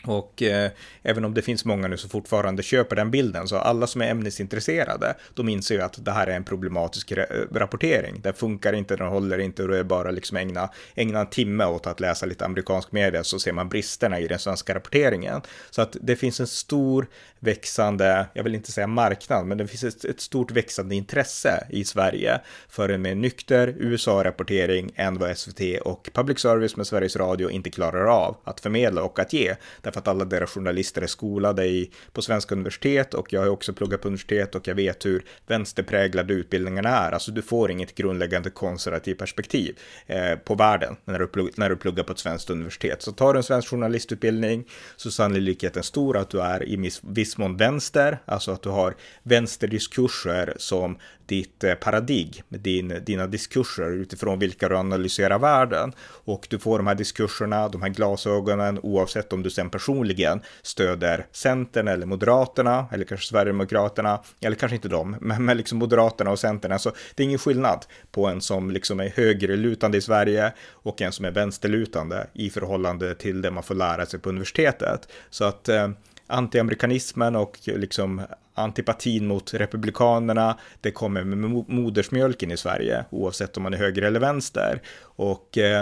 Och 0.05 0.41
eh, 0.41 0.71
även 1.01 1.25
om 1.25 1.33
det 1.33 1.41
finns 1.41 1.65
många 1.65 1.87
nu 1.87 1.97
som 1.97 2.09
fortfarande 2.09 2.63
köper 2.63 2.95
den 2.95 3.11
bilden, 3.11 3.47
så 3.47 3.57
alla 3.57 3.87
som 3.87 4.01
är 4.01 4.07
ämnesintresserade, 4.11 5.15
de 5.33 5.49
inser 5.49 5.75
ju 5.75 5.81
att 5.81 6.05
det 6.05 6.11
här 6.11 6.27
är 6.27 6.35
en 6.35 6.43
problematisk 6.43 7.11
eh, 7.11 7.25
rapportering. 7.51 8.21
Den 8.21 8.33
funkar 8.33 8.73
inte, 8.73 8.95
den 8.95 9.07
håller 9.07 9.39
inte 9.39 9.63
och 9.63 9.69
det 9.69 9.77
är 9.77 9.83
bara 9.83 10.11
liksom 10.11 10.37
ägna, 10.37 10.69
ägna 10.95 11.19
en 11.19 11.27
timme 11.27 11.65
åt 11.65 11.87
att 11.87 11.99
läsa 11.99 12.25
lite 12.25 12.45
amerikansk 12.45 12.91
media 12.91 13.23
så 13.23 13.39
ser 13.39 13.51
man 13.51 13.69
bristerna 13.69 14.19
i 14.19 14.27
den 14.27 14.39
svenska 14.39 14.75
rapporteringen. 14.75 15.41
Så 15.69 15.81
att 15.81 15.97
det 16.01 16.15
finns 16.15 16.39
en 16.39 16.47
stor 16.47 17.07
växande, 17.39 18.25
jag 18.33 18.43
vill 18.43 18.55
inte 18.55 18.71
säga 18.71 18.87
marknad, 18.87 19.45
men 19.45 19.57
det 19.57 19.67
finns 19.67 19.83
ett, 19.83 20.05
ett 20.05 20.21
stort 20.21 20.51
växande 20.51 20.95
intresse 20.95 21.67
i 21.69 21.85
Sverige 21.85 22.41
för 22.69 22.89
en 22.89 23.01
mer 23.01 23.15
nykter 23.15 23.75
USA-rapportering 23.77 24.91
än 24.95 25.17
vad 25.17 25.37
SVT 25.37 25.81
och 25.81 26.09
public 26.13 26.39
service 26.39 26.75
med 26.75 26.87
Sveriges 26.87 27.15
Radio 27.15 27.49
inte 27.49 27.69
klarar 27.69 28.05
av 28.05 28.37
att 28.43 28.59
förmedla 28.59 29.03
och 29.03 29.19
att 29.19 29.33
ge 29.33 29.55
därför 29.93 29.99
att 29.99 30.07
alla 30.07 30.25
deras 30.25 30.49
journalister 30.49 31.01
är 31.01 31.07
skolade 31.07 31.65
i, 31.65 31.91
på 32.13 32.21
svenska 32.21 32.55
universitet 32.55 33.13
och 33.13 33.33
jag 33.33 33.41
har 33.41 33.47
också 33.47 33.73
pluggat 33.73 34.01
på 34.01 34.07
universitet 34.07 34.55
och 34.55 34.67
jag 34.67 34.75
vet 34.75 35.05
hur 35.05 35.23
vänsterpräglade 35.47 36.33
utbildningarna 36.33 36.89
är. 36.89 37.11
Alltså 37.11 37.31
du 37.31 37.41
får 37.41 37.71
inget 37.71 37.95
grundläggande 37.95 38.49
konservativt 38.49 39.17
perspektiv 39.17 39.77
eh, 40.07 40.35
på 40.35 40.55
världen 40.55 40.95
när 41.05 41.19
du, 41.19 41.27
plugg, 41.27 41.51
när 41.55 41.69
du 41.69 41.75
pluggar 41.75 42.03
på 42.03 42.11
ett 42.11 42.19
svenskt 42.19 42.49
universitet. 42.49 43.01
Så 43.01 43.11
tar 43.11 43.33
du 43.33 43.37
en 43.37 43.43
svensk 43.43 43.69
journalistutbildning 43.69 44.65
så 44.95 45.09
är 45.09 45.11
sannolikheten 45.11 45.83
stor 45.83 46.17
att 46.17 46.29
du 46.29 46.41
är 46.41 46.69
i 46.69 46.91
viss 47.01 47.37
mån 47.37 47.57
vänster, 47.57 48.17
alltså 48.25 48.51
att 48.51 48.61
du 48.61 48.69
har 48.69 48.95
vänsterdiskurser 49.23 50.53
som 50.57 50.97
ditt 51.25 51.63
eh, 51.63 51.73
paradigm, 51.73 52.31
din, 52.49 53.01
dina 53.05 53.27
diskurser 53.27 53.91
utifrån 53.91 54.39
vilka 54.39 54.69
du 54.69 54.77
analyserar 54.77 55.39
världen. 55.39 55.93
Och 55.99 56.47
du 56.49 56.59
får 56.59 56.77
de 56.77 56.87
här 56.87 56.95
diskurserna, 56.95 57.69
de 57.69 57.81
här 57.81 57.89
glasögonen, 57.89 58.79
oavsett 58.83 59.33
om 59.33 59.43
du 59.43 59.49
sen 59.49 59.69
personligen 59.69 60.41
stöder 60.61 61.25
Centern 61.31 61.87
eller 61.87 62.05
Moderaterna, 62.05 62.85
eller 62.91 63.05
kanske 63.05 63.27
Sverigedemokraterna, 63.27 64.19
eller 64.41 64.55
kanske 64.55 64.75
inte 64.75 64.87
dem, 64.87 65.15
men, 65.21 65.45
men 65.45 65.57
liksom 65.57 65.77
Moderaterna 65.77 66.31
och 66.31 66.39
Centern. 66.39 66.71
Alltså, 66.71 66.93
det 67.15 67.23
är 67.23 67.25
ingen 67.25 67.39
skillnad 67.39 67.85
på 68.11 68.27
en 68.27 68.41
som 68.41 68.71
liksom 68.71 68.99
är 68.99 69.09
högerlutande 69.09 69.97
i 69.97 70.01
Sverige 70.01 70.53
och 70.71 71.01
en 71.01 71.11
som 71.11 71.25
är 71.25 71.31
vänsterlutande 71.31 72.27
i 72.33 72.49
förhållande 72.49 73.15
till 73.15 73.41
det 73.41 73.51
man 73.51 73.63
får 73.63 73.75
lära 73.75 74.05
sig 74.05 74.19
på 74.19 74.29
universitetet. 74.29 75.07
Så 75.29 75.43
att 75.43 75.69
eh, 75.69 75.89
antiamerikanismen 76.27 77.35
och 77.35 77.59
liksom 77.65 78.21
antipatin 78.53 79.27
mot 79.27 79.53
republikanerna, 79.53 80.57
det 80.81 80.91
kommer 80.91 81.23
med 81.23 81.65
modersmjölken 81.67 82.51
i 82.51 82.57
Sverige, 82.57 83.05
oavsett 83.09 83.57
om 83.57 83.63
man 83.63 83.73
är 83.73 83.77
höger 83.77 84.01
eller 84.01 84.19
vänster. 84.19 84.81
Och 85.01 85.57
eh, 85.57 85.81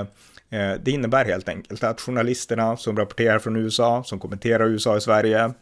eh, 0.50 0.74
det 0.84 0.92
innebär 0.92 1.26
helt 1.26 1.50
enkelt 1.50 1.84
att 1.84 2.02
journalisterna 2.02 2.78
som 2.78 2.98
rapporterar 2.98 3.40
från 3.40 3.56
USA, 3.56 4.04
som 4.04 4.20
kommenterar 4.20 4.68
USA 4.68 4.98
i 4.98 5.02
Sverige, 5.02 5.54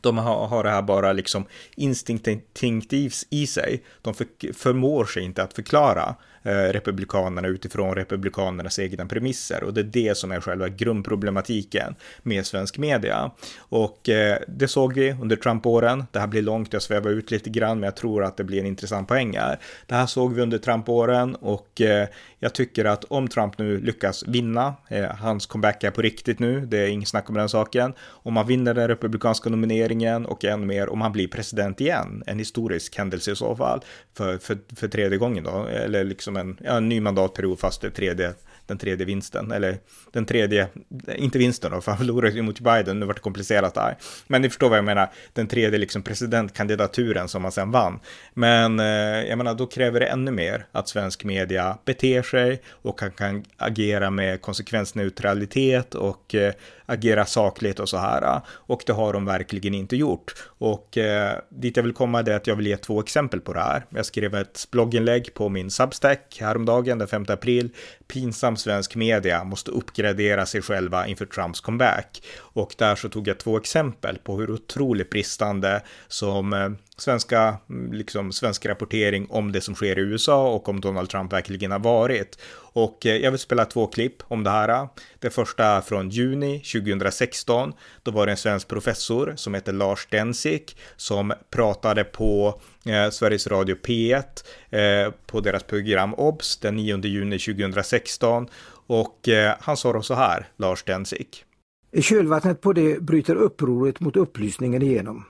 de 0.00 0.18
har, 0.18 0.46
har 0.46 0.64
det 0.64 0.70
här 0.70 0.82
bara 0.82 1.12
liksom 1.12 1.44
instinktivt 1.76 3.26
i 3.30 3.46
sig. 3.46 3.82
De 4.02 4.14
för, 4.14 4.52
förmår 4.52 5.04
sig 5.04 5.22
inte 5.22 5.42
att 5.42 5.54
förklara 5.54 6.14
Eh, 6.44 6.72
republikanerna 6.72 7.48
utifrån 7.48 7.94
republikanernas 7.94 8.78
egna 8.78 9.06
premisser 9.06 9.64
och 9.64 9.74
det 9.74 9.80
är 9.80 9.84
det 9.84 10.16
som 10.18 10.32
är 10.32 10.40
själva 10.40 10.68
grundproblematiken 10.68 11.94
med 12.22 12.46
svensk 12.46 12.78
media. 12.78 13.30
Och 13.58 14.08
eh, 14.08 14.38
det 14.48 14.68
såg 14.68 14.92
vi 14.94 15.12
under 15.12 15.36
Trump-åren. 15.36 16.04
Det 16.10 16.20
här 16.20 16.26
blir 16.26 16.42
långt, 16.42 16.72
jag 16.72 16.82
svävar 16.82 17.10
ut 17.10 17.30
lite 17.30 17.50
grann, 17.50 17.80
men 17.80 17.86
jag 17.86 17.96
tror 17.96 18.24
att 18.24 18.36
det 18.36 18.44
blir 18.44 18.60
en 18.60 18.66
intressant 18.66 19.08
poäng 19.08 19.36
här. 19.36 19.58
Det 19.86 19.94
här 19.94 20.06
såg 20.06 20.34
vi 20.34 20.42
under 20.42 20.58
Trump-åren 20.58 21.34
och 21.34 21.80
eh, 21.80 22.08
jag 22.38 22.54
tycker 22.54 22.84
att 22.84 23.04
om 23.04 23.28
Trump 23.28 23.58
nu 23.58 23.80
lyckas 23.80 24.24
vinna, 24.26 24.74
hans 25.18 25.46
comeback 25.46 25.84
är 25.84 25.90
på 25.90 26.02
riktigt 26.02 26.38
nu, 26.38 26.66
det 26.66 26.78
är 26.78 26.88
inget 26.88 27.08
snack 27.08 27.28
om 27.28 27.34
den 27.34 27.48
saken. 27.48 27.92
Om 28.00 28.36
han 28.36 28.46
vinner 28.46 28.74
den 28.74 28.88
republikanska 28.88 29.50
nomineringen 29.50 30.26
och 30.26 30.44
än 30.44 30.66
mer 30.66 30.88
om 30.88 31.00
han 31.00 31.12
blir 31.12 31.28
president 31.28 31.80
igen, 31.80 32.22
en 32.26 32.38
historisk 32.38 32.98
händelse 32.98 33.32
i 33.32 33.36
så 33.36 33.56
fall, 33.56 33.80
för, 34.16 34.38
för, 34.38 34.58
för 34.76 34.88
tredje 34.88 35.18
gången 35.18 35.44
då, 35.44 35.66
eller 35.66 36.04
liksom 36.04 36.31
en, 36.36 36.58
ja, 36.64 36.76
en 36.76 36.88
ny 36.88 37.00
mandatperiod 37.00 37.60
fast 37.60 37.80
det 37.80 37.90
tredje 37.90 38.34
den 38.66 38.78
tredje 38.78 39.06
vinsten, 39.06 39.52
eller 39.52 39.78
den 40.12 40.26
tredje, 40.26 40.68
inte 41.16 41.38
vinsten 41.38 41.72
då, 41.72 41.80
för 41.80 41.90
han 41.90 41.98
förlorade 41.98 42.34
ju 42.34 42.42
mot 42.42 42.60
Biden, 42.60 43.00
nu 43.00 43.06
vart 43.06 43.16
det 43.16 43.22
komplicerat 43.22 43.74
där. 43.74 43.96
Men 44.26 44.42
ni 44.42 44.48
förstår 44.48 44.68
vad 44.68 44.78
jag 44.78 44.84
menar, 44.84 45.10
den 45.32 45.46
tredje 45.46 45.78
liksom 45.78 46.02
presidentkandidaturen 46.02 47.28
som 47.28 47.42
han 47.42 47.52
sen 47.52 47.70
vann. 47.70 48.00
Men 48.34 48.80
eh, 48.80 48.86
jag 49.28 49.38
menar, 49.38 49.54
då 49.54 49.66
kräver 49.66 50.00
det 50.00 50.06
ännu 50.06 50.30
mer 50.30 50.66
att 50.72 50.88
svensk 50.88 51.24
media 51.24 51.78
beter 51.84 52.22
sig 52.22 52.62
och 52.68 52.98
kan, 52.98 53.10
kan 53.10 53.44
agera 53.56 54.10
med 54.10 54.42
konsekvensneutralitet 54.42 55.94
och 55.94 56.34
eh, 56.34 56.52
agera 56.86 57.24
sakligt 57.24 57.80
och 57.80 57.88
så 57.88 57.96
här. 57.96 58.40
Och 58.48 58.82
det 58.86 58.92
har 58.92 59.12
de 59.12 59.24
verkligen 59.24 59.74
inte 59.74 59.96
gjort. 59.96 60.34
Och 60.58 60.98
eh, 60.98 61.38
dit 61.48 61.76
jag 61.76 61.84
vill 61.84 61.92
komma 61.92 62.20
är 62.20 62.30
att 62.30 62.46
jag 62.46 62.56
vill 62.56 62.66
ge 62.66 62.76
två 62.76 63.00
exempel 63.00 63.40
på 63.40 63.52
det 63.52 63.60
här. 63.60 63.84
Jag 63.88 64.06
skrev 64.06 64.34
ett 64.34 64.68
blogginlägg 64.70 65.34
på 65.34 65.48
min 65.48 65.70
Substack 65.70 66.21
häromdagen 66.40 66.98
den 66.98 67.08
5 67.08 67.24
april. 67.28 67.70
Pinsam 68.08 68.56
svensk 68.56 68.94
media 68.94 69.44
måste 69.44 69.70
uppgradera 69.70 70.46
sig 70.46 70.62
själva 70.62 71.06
inför 71.06 71.26
Trumps 71.26 71.60
comeback. 71.60 72.22
Och 72.38 72.74
där 72.78 72.94
så 72.94 73.08
tog 73.08 73.28
jag 73.28 73.38
två 73.38 73.56
exempel 73.56 74.18
på 74.18 74.36
hur 74.36 74.50
otroligt 74.50 75.10
bristande 75.10 75.82
som 76.08 76.52
eh, 76.52 76.70
svenska, 76.96 77.56
mm, 77.70 77.92
liksom 77.92 78.32
svensk 78.32 78.66
rapportering 78.66 79.26
om 79.30 79.52
det 79.52 79.60
som 79.60 79.74
sker 79.74 79.98
i 79.98 80.02
USA 80.02 80.48
och 80.48 80.68
om 80.68 80.80
Donald 80.80 81.10
Trump 81.10 81.32
verkligen 81.32 81.70
har 81.70 81.78
varit. 81.78 82.38
Och 82.72 83.06
eh, 83.06 83.16
jag 83.16 83.30
vill 83.30 83.40
spela 83.40 83.64
två 83.64 83.86
klipp 83.86 84.22
om 84.28 84.44
det 84.44 84.50
här. 84.50 84.88
Det 85.18 85.30
första 85.30 85.82
från 85.82 86.10
juni 86.10 86.58
2016. 86.58 87.72
Då 88.02 88.10
var 88.10 88.26
det 88.26 88.32
en 88.32 88.36
svensk 88.36 88.68
professor 88.68 89.32
som 89.36 89.54
heter 89.54 89.72
Lars 89.72 90.06
Densik 90.10 90.76
som 90.96 91.32
pratade 91.50 92.04
på 92.04 92.60
eh, 92.86 93.10
Sveriges 93.10 93.46
Radio 93.46 93.76
P1 93.76 94.24
eh, 94.70 95.12
på 95.26 95.40
deras 95.40 95.62
program 95.62 96.14
OBS 96.14 96.56
den 96.56 96.76
9 96.76 96.98
juni 97.04 97.38
2016. 97.38 98.48
Och 98.86 99.28
eh, 99.28 99.54
han 99.60 99.76
sa 99.76 99.92
då 99.92 100.02
så 100.02 100.14
här, 100.14 100.48
Lars 100.56 100.82
Densik. 100.82 101.44
I 101.92 102.02
kölvattnet 102.02 102.60
på 102.60 102.72
det 102.72 103.02
bryter 103.02 103.34
upproret 103.34 104.00
mot 104.00 104.16
upplysningen 104.16 104.82
igenom. 104.82 105.24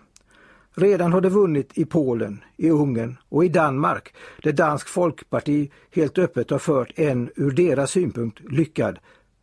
Redan 0.74 1.12
har 1.12 1.20
det 1.20 1.28
vunnit 1.28 1.70
i 1.74 1.84
Polen, 1.84 2.44
i 2.56 2.70
Ungern 2.70 3.16
och 3.28 3.44
i 3.44 3.48
Danmark 3.48 4.14
där 4.42 4.52
Dansk 4.52 4.88
Folkparti 4.88 5.70
helt 5.90 6.18
öppet 6.18 6.50
har 6.50 6.58
fört 6.58 6.92
en 6.96 7.30
ur 7.36 7.50
deras 7.50 7.90
synpunkt 7.90 8.40
lyckad 8.50 8.98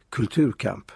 kulturkamp. 0.09 0.91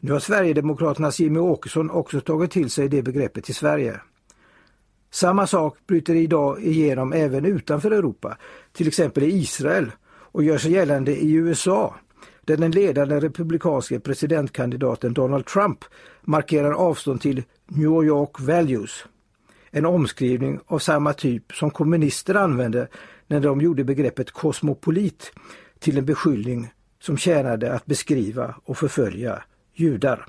Nu 0.00 0.12
har 0.12 0.20
Sverigedemokraternas 0.20 1.20
Jimmy 1.20 1.38
Åkesson 1.38 1.90
också 1.90 2.20
tagit 2.20 2.50
till 2.50 2.70
sig 2.70 2.88
det 2.88 3.02
begreppet 3.02 3.50
i 3.50 3.52
Sverige. 3.52 4.00
Samma 5.10 5.46
sak 5.46 5.76
bryter 5.86 6.14
idag 6.14 6.62
igenom 6.62 7.12
även 7.12 7.44
utanför 7.44 7.90
Europa, 7.90 8.36
till 8.72 8.88
exempel 8.88 9.22
i 9.22 9.36
Israel 9.36 9.92
och 10.08 10.44
gör 10.44 10.58
sig 10.58 10.72
gällande 10.72 11.16
i 11.16 11.32
USA 11.32 11.94
där 12.40 12.56
den 12.56 12.70
ledande 12.70 13.20
republikanske 13.20 14.00
presidentkandidaten 14.00 15.14
Donald 15.14 15.46
Trump 15.46 15.84
markerar 16.22 16.72
avstånd 16.72 17.20
till 17.20 17.42
New 17.66 18.04
York 18.04 18.40
Values 18.40 19.04
en 19.70 19.86
omskrivning 19.86 20.60
av 20.66 20.78
samma 20.78 21.12
typ 21.12 21.52
som 21.52 21.70
kommunister 21.70 22.34
använde 22.34 22.88
när 23.26 23.40
de 23.40 23.60
gjorde 23.60 23.84
begreppet 23.84 24.30
kosmopolit 24.30 25.32
till 25.78 25.98
en 25.98 26.04
beskyllning 26.04 26.70
som 27.00 27.16
tjänade 27.16 27.72
att 27.72 27.86
beskriva 27.86 28.54
och 28.64 28.78
förfölja 28.78 29.42
judar. 29.74 30.26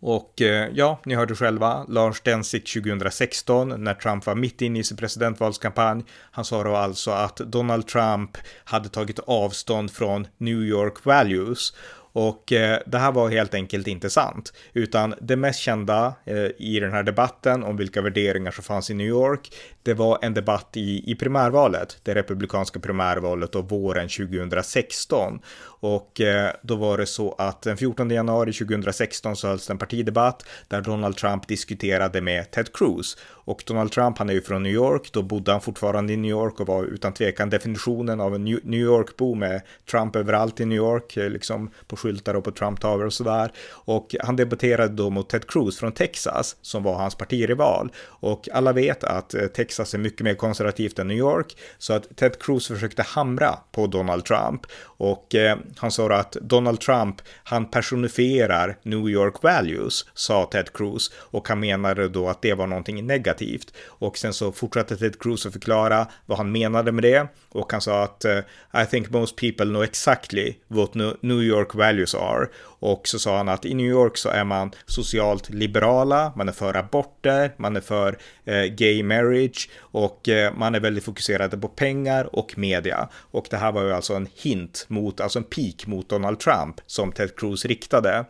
Och 0.00 0.42
eh, 0.42 0.68
ja, 0.74 1.00
ni 1.04 1.14
hörde 1.14 1.34
själva, 1.34 1.84
Lars 1.88 2.20
Densik 2.20 2.72
2016 2.72 3.84
när 3.84 3.94
Trump 3.94 4.26
var 4.26 4.34
mitt 4.34 4.62
inne 4.62 4.78
i 4.78 4.84
sin 4.84 4.96
presidentvalskampanj. 4.96 6.04
Han 6.30 6.44
sa 6.44 6.62
då 6.62 6.76
alltså 6.76 7.10
att 7.10 7.36
Donald 7.36 7.86
Trump 7.86 8.38
hade 8.64 8.88
tagit 8.88 9.18
avstånd 9.18 9.90
från 9.90 10.26
New 10.38 10.62
York 10.62 11.04
Values 11.04 11.74
och 12.16 12.52
eh, 12.52 12.78
det 12.86 12.98
här 12.98 13.12
var 13.12 13.30
helt 13.30 13.54
enkelt 13.54 13.86
inte 13.86 14.10
sant, 14.10 14.52
utan 14.72 15.14
det 15.20 15.36
mest 15.36 15.60
kända 15.60 16.14
eh, 16.24 16.46
i 16.58 16.80
den 16.80 16.92
här 16.92 17.02
debatten 17.02 17.62
om 17.62 17.76
vilka 17.76 18.02
värderingar 18.02 18.50
som 18.50 18.64
fanns 18.64 18.90
i 18.90 18.94
New 18.94 19.06
York, 19.06 19.52
det 19.86 19.94
var 19.94 20.18
en 20.22 20.34
debatt 20.34 20.76
i, 20.76 21.10
i 21.10 21.14
primärvalet, 21.14 21.98
det 22.02 22.14
republikanska 22.14 22.80
primärvalet 22.80 23.54
och 23.54 23.70
våren 23.70 24.08
2016. 24.08 25.40
Och 25.80 26.20
eh, 26.20 26.52
då 26.62 26.76
var 26.76 26.98
det 26.98 27.06
så 27.06 27.34
att 27.38 27.62
den 27.62 27.76
14 27.76 28.10
januari 28.10 28.52
2016 28.52 29.36
så 29.36 29.48
hölls 29.48 29.70
en 29.70 29.78
partidebatt 29.78 30.46
där 30.68 30.80
Donald 30.80 31.16
Trump 31.16 31.48
diskuterade 31.48 32.20
med 32.20 32.50
Ted 32.50 32.72
Cruz. 32.72 33.16
Och 33.46 33.62
Donald 33.66 33.92
Trump, 33.92 34.18
han 34.18 34.30
är 34.30 34.34
ju 34.34 34.42
från 34.42 34.62
New 34.62 34.72
York, 34.72 35.12
då 35.12 35.22
bodde 35.22 35.52
han 35.52 35.60
fortfarande 35.60 36.12
i 36.12 36.16
New 36.16 36.30
York 36.30 36.60
och 36.60 36.66
var 36.66 36.84
utan 36.84 37.12
tvekan 37.12 37.50
definitionen 37.50 38.20
av 38.20 38.34
en 38.34 38.44
New 38.44 38.80
York-bo 38.80 39.34
med 39.34 39.62
Trump 39.90 40.16
överallt 40.16 40.60
i 40.60 40.64
New 40.64 40.76
York, 40.76 41.16
eh, 41.16 41.30
liksom 41.30 41.70
på 41.86 41.96
skyltar 41.96 42.34
och 42.34 42.44
på 42.44 42.50
Trump 42.50 42.80
Tower 42.80 43.06
och 43.06 43.12
sådär. 43.12 43.52
Och 43.70 44.16
han 44.20 44.36
debatterade 44.36 44.94
då 44.94 45.10
mot 45.10 45.28
Ted 45.28 45.46
Cruz 45.46 45.78
från 45.78 45.92
Texas, 45.92 46.56
som 46.62 46.82
var 46.82 46.94
hans 46.94 47.14
partirival. 47.14 47.92
Och 48.06 48.48
alla 48.52 48.72
vet 48.72 49.04
att 49.04 49.34
eh, 49.34 49.46
Texas 49.76 49.94
är 49.94 49.98
mycket 49.98 50.20
mer 50.20 50.34
konservativt 50.34 50.98
än 50.98 51.08
New 51.08 51.16
York, 51.16 51.56
så 51.78 51.92
att 51.92 52.16
Ted 52.16 52.38
Cruz 52.42 52.68
försökte 52.68 53.02
hamra 53.02 53.58
på 53.72 53.86
Donald 53.86 54.24
Trump. 54.24 54.66
Och 54.82 55.34
eh, 55.34 55.58
han 55.76 55.90
sa 55.90 56.14
att 56.14 56.32
Donald 56.32 56.80
Trump, 56.80 57.16
han 57.44 57.70
personifierar 57.70 58.78
New 58.82 59.08
York 59.08 59.42
values, 59.42 60.04
sa 60.14 60.46
Ted 60.46 60.72
Cruz. 60.72 61.12
Och 61.14 61.48
han 61.48 61.60
menade 61.60 62.08
då 62.08 62.28
att 62.28 62.42
det 62.42 62.54
var 62.54 62.66
någonting 62.66 63.06
negativt. 63.06 63.74
Och 63.86 64.18
sen 64.18 64.32
så 64.32 64.52
fortsatte 64.52 64.96
Ted 64.96 65.20
Cruz 65.20 65.46
att 65.46 65.52
förklara 65.52 66.06
vad 66.26 66.38
han 66.38 66.52
menade 66.52 66.92
med 66.92 67.04
det. 67.04 67.28
Och 67.48 67.72
han 67.72 67.80
sa 67.80 68.02
att 68.02 68.24
eh, 68.24 68.38
I 68.82 68.86
think 68.90 69.10
most 69.10 69.36
people 69.36 69.66
know 69.66 69.84
exactly 69.84 70.54
what 70.68 70.94
New 71.20 71.42
York 71.42 71.74
values 71.74 72.14
are. 72.14 72.48
Och 72.78 73.08
så 73.08 73.18
sa 73.18 73.36
han 73.36 73.48
att 73.48 73.64
i 73.64 73.74
New 73.74 73.86
York 73.86 74.16
så 74.16 74.28
är 74.28 74.44
man 74.44 74.70
socialt 74.86 75.50
liberala, 75.50 76.32
man 76.36 76.48
är 76.48 76.52
för 76.52 76.76
aborter, 76.76 77.54
man 77.56 77.76
är 77.76 77.80
för 77.80 78.18
eh, 78.44 78.64
gay 78.64 79.02
marriage 79.02 79.70
och 79.96 80.28
eh, 80.28 80.54
man 80.54 80.74
är 80.74 80.80
väldigt 80.80 81.04
fokuserade 81.04 81.58
på 81.58 81.68
pengar 81.68 82.36
och 82.36 82.58
media. 82.58 83.08
Och 83.30 83.46
det 83.50 83.56
här 83.56 83.72
var 83.72 83.82
ju 83.82 83.92
alltså 83.92 84.14
en 84.14 84.28
hint 84.34 84.84
mot, 84.88 85.20
alltså 85.20 85.38
en 85.38 85.44
peak 85.44 85.86
mot 85.86 86.08
Donald 86.08 86.40
Trump 86.40 86.80
som 86.86 87.12
Ted 87.12 87.36
Cruz 87.36 87.64
riktade. 87.64 88.24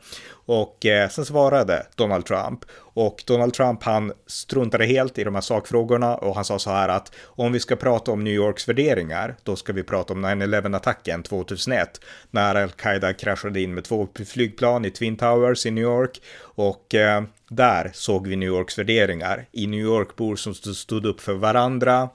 Och 0.46 0.86
eh, 0.86 1.08
sen 1.08 1.24
svarade 1.24 1.86
Donald 1.94 2.26
Trump 2.26 2.64
och 2.96 3.22
Donald 3.26 3.54
Trump 3.54 3.82
han 3.82 4.12
struntade 4.26 4.86
helt 4.86 5.18
i 5.18 5.24
de 5.24 5.34
här 5.34 5.42
sakfrågorna 5.42 6.16
och 6.16 6.34
han 6.34 6.44
sa 6.44 6.58
så 6.58 6.70
här 6.70 6.88
att 6.88 7.12
om 7.24 7.52
vi 7.52 7.60
ska 7.60 7.76
prata 7.76 8.12
om 8.12 8.24
New 8.24 8.32
Yorks 8.32 8.68
värderingar 8.68 9.36
då 9.42 9.56
ska 9.56 9.72
vi 9.72 9.82
prata 9.82 10.12
om 10.12 10.26
9-11 10.26 10.76
attacken 10.76 11.22
2001 11.22 12.00
när 12.30 12.54
Al-Qaida 12.54 13.12
kraschade 13.12 13.60
in 13.60 13.74
med 13.74 13.84
två 13.84 14.08
flygplan 14.26 14.84
i 14.84 14.90
Twin 14.90 15.16
Towers 15.16 15.66
i 15.66 15.70
New 15.70 15.84
York 15.84 16.20
och 16.56 16.94
eh, 16.94 17.22
där 17.48 17.90
såg 17.94 18.26
vi 18.26 18.36
New 18.36 18.48
Yorks 18.48 18.78
värderingar 18.78 19.46
i 19.52 19.66
New 19.66 19.80
York 19.80 20.16
bor 20.16 20.36
som 20.36 20.54
stod 20.54 21.06
upp 21.06 21.20
för 21.20 21.34
varandra 21.34 22.08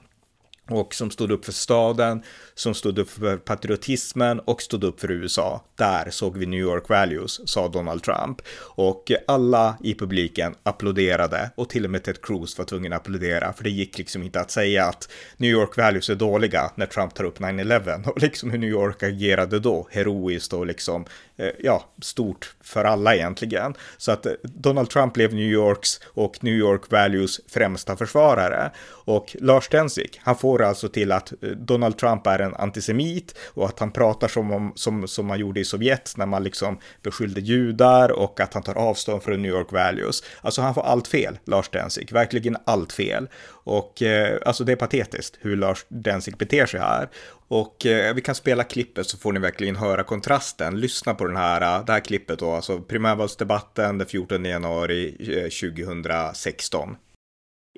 och 0.72 0.94
som 0.94 1.12
stod 1.12 1.32
upp 1.32 1.46
för 1.46 1.52
staden, 1.52 2.24
som 2.56 2.74
stod 2.74 3.00
upp 3.00 3.10
för 3.10 3.38
patriotismen 3.38 4.40
och 4.40 4.62
stod 4.62 4.84
upp 4.84 5.00
för 5.00 5.12
USA. 5.12 5.64
Där 5.76 6.10
såg 6.10 6.38
vi 6.38 6.46
New 6.46 6.60
York 6.60 6.90
Values, 6.90 7.50
sa 7.50 7.68
Donald 7.68 8.04
Trump. 8.04 8.42
Och 8.60 9.12
alla 9.28 9.78
i 9.84 9.96
publiken 9.96 10.56
applåderade 10.64 11.52
och 11.56 11.70
till 11.70 11.86
och 11.86 11.92
med 11.92 12.04
Ted 12.04 12.22
Cruz 12.22 12.58
var 12.58 12.66
tvungen 12.66 12.94
att 12.94 13.02
applådera 13.02 13.54
för 13.54 13.64
det 13.64 13.70
gick 13.70 13.98
liksom 13.98 14.24
inte 14.24 14.40
att 14.40 14.52
säga 14.52 14.86
att 14.86 15.10
New 15.38 15.52
York 15.52 15.78
Values 15.78 16.10
är 16.10 16.16
dåliga 16.16 16.72
när 16.76 16.86
Trump 16.86 17.14
tar 17.14 17.24
upp 17.24 17.40
9-11 17.40 18.10
och 18.10 18.22
liksom 18.22 18.52
hur 18.52 18.58
New 18.58 18.70
York 18.70 19.04
agerade 19.04 19.60
då, 19.60 19.88
heroiskt 19.92 20.54
och 20.54 20.66
liksom, 20.66 21.06
Eh, 21.38 21.52
ja, 21.60 21.86
stort 22.02 22.56
för 22.64 22.84
alla 22.84 23.16
egentligen. 23.16 23.74
Så 23.98 24.12
att 24.12 24.26
eh, 24.26 24.34
Donald 24.44 24.90
Trump 24.90 25.14
blev 25.14 25.34
New 25.34 25.52
Yorks 25.52 26.00
och 26.04 26.44
New 26.44 26.54
York 26.54 26.92
Values 26.92 27.42
främsta 27.48 27.98
försvarare. 27.98 28.72
Och 29.06 29.36
Lars 29.40 29.70
Densik, 29.70 30.20
han 30.24 30.38
får 30.38 30.64
alltså 30.64 30.88
till 30.90 31.12
att 31.12 31.34
eh, 31.44 31.50
Donald 31.50 31.98
Trump 31.98 32.28
är 32.28 32.40
en 32.40 32.56
antisemit 32.56 33.38
och 33.54 33.66
att 33.66 33.80
han 33.80 33.92
pratar 33.92 34.28
som, 34.28 34.52
om, 34.52 34.72
som, 34.76 35.08
som 35.08 35.26
man 35.26 35.40
gjorde 35.40 35.60
i 35.60 35.66
Sovjet 35.66 36.14
när 36.18 36.26
man 36.26 36.44
liksom 36.44 36.80
beskyllde 37.04 37.42
judar 37.42 38.12
och 38.12 38.40
att 38.40 38.54
han 38.54 38.64
tar 38.64 38.78
avstånd 38.78 39.24
från 39.24 39.42
New 39.42 39.52
York 39.52 39.72
Values. 39.72 40.24
Alltså 40.42 40.62
han 40.62 40.74
får 40.74 40.82
allt 40.82 41.08
fel, 41.08 41.40
Lars 41.46 41.70
Densik, 41.70 42.12
verkligen 42.12 42.58
allt 42.66 42.94
fel. 42.94 43.28
Och 43.64 44.02
eh, 44.02 44.38
alltså 44.46 44.64
det 44.64 44.72
är 44.72 44.76
patetiskt 44.76 45.38
hur 45.40 45.58
Lars 45.58 45.86
Densik 45.88 46.38
beter 46.38 46.66
sig 46.66 46.80
här. 46.80 47.10
Och 47.54 47.86
eh, 47.86 48.14
vi 48.14 48.22
kan 48.22 48.36
spela 48.36 48.64
klippet 48.64 49.08
så 49.08 49.18
får 49.18 49.32
ni 49.32 49.40
verkligen 49.40 49.76
höra 49.76 50.04
kontrasten. 50.04 50.80
Lyssna 50.80 51.14
på 51.14 51.28
den 51.28 51.38
här, 51.38 51.84
det 51.86 51.94
här 51.94 52.00
klippet 52.00 52.40
då, 52.40 52.52
alltså 52.52 52.80
primärvalsdebatten 52.82 53.98
den 53.98 54.08
14 54.08 54.46
januari 54.46 55.16
2016. 55.18 56.98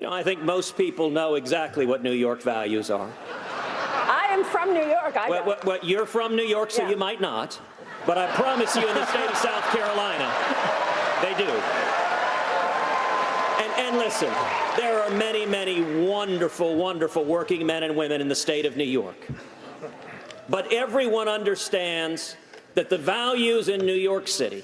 You 0.01 0.09
know, 0.09 0.19
I 0.19 0.23
think 0.23 0.41
most 0.43 0.77
people 0.77 1.09
know 1.09 1.37
exactly 1.37 1.85
what 1.85 2.03
New 2.03 2.13
York 2.13 2.45
values 2.45 2.89
are. 2.89 3.07
I 3.07 4.33
am 4.33 4.43
from 4.45 4.73
New 4.73 4.87
York. 4.89 5.15
I 5.15 5.29
well, 5.29 5.43
well, 5.45 5.59
well, 5.65 5.79
you're 5.83 6.05
from 6.05 6.35
New 6.35 6.47
York, 6.47 6.71
so 6.71 6.81
Yeah. 6.81 6.91
you 6.91 6.97
might 6.97 7.21
not. 7.21 7.61
But 8.05 8.17
I 8.17 8.27
promise 8.27 8.75
you, 8.75 8.87
in 8.89 8.95
the 8.95 9.05
state 9.05 9.29
of 9.31 9.37
South 9.37 9.65
Carolina, 9.75 10.29
they 11.21 11.33
do. 11.45 11.51
And, 13.63 13.71
and 13.87 13.97
listen, 13.97 14.31
there 14.77 15.01
are 15.03 15.09
many, 15.17 15.45
many 15.45 15.81
wonderful, 16.07 16.75
wonderful 16.75 17.23
working 17.25 17.65
men 17.65 17.83
and 17.83 17.95
women 17.95 18.21
in 18.21 18.27
the 18.27 18.35
state 18.35 18.65
of 18.67 18.75
New 18.77 18.91
York. 19.01 19.15
But 20.49 20.73
everyone 20.73 21.27
understands 21.27 22.35
that 22.73 22.89
the 22.89 22.97
values 22.97 23.69
in 23.69 23.85
New 23.85 23.93
York 23.93 24.27
City 24.27 24.63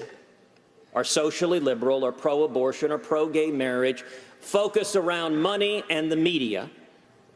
are 0.94 1.04
socially 1.04 1.60
liberal 1.60 2.04
or 2.04 2.12
pro 2.12 2.42
abortion 2.42 2.90
or 2.90 2.98
pro 2.98 3.28
gay 3.28 3.50
marriage, 3.50 4.04
focused 4.40 4.96
around 4.96 5.40
money 5.40 5.84
and 5.90 6.10
the 6.10 6.16
media. 6.16 6.68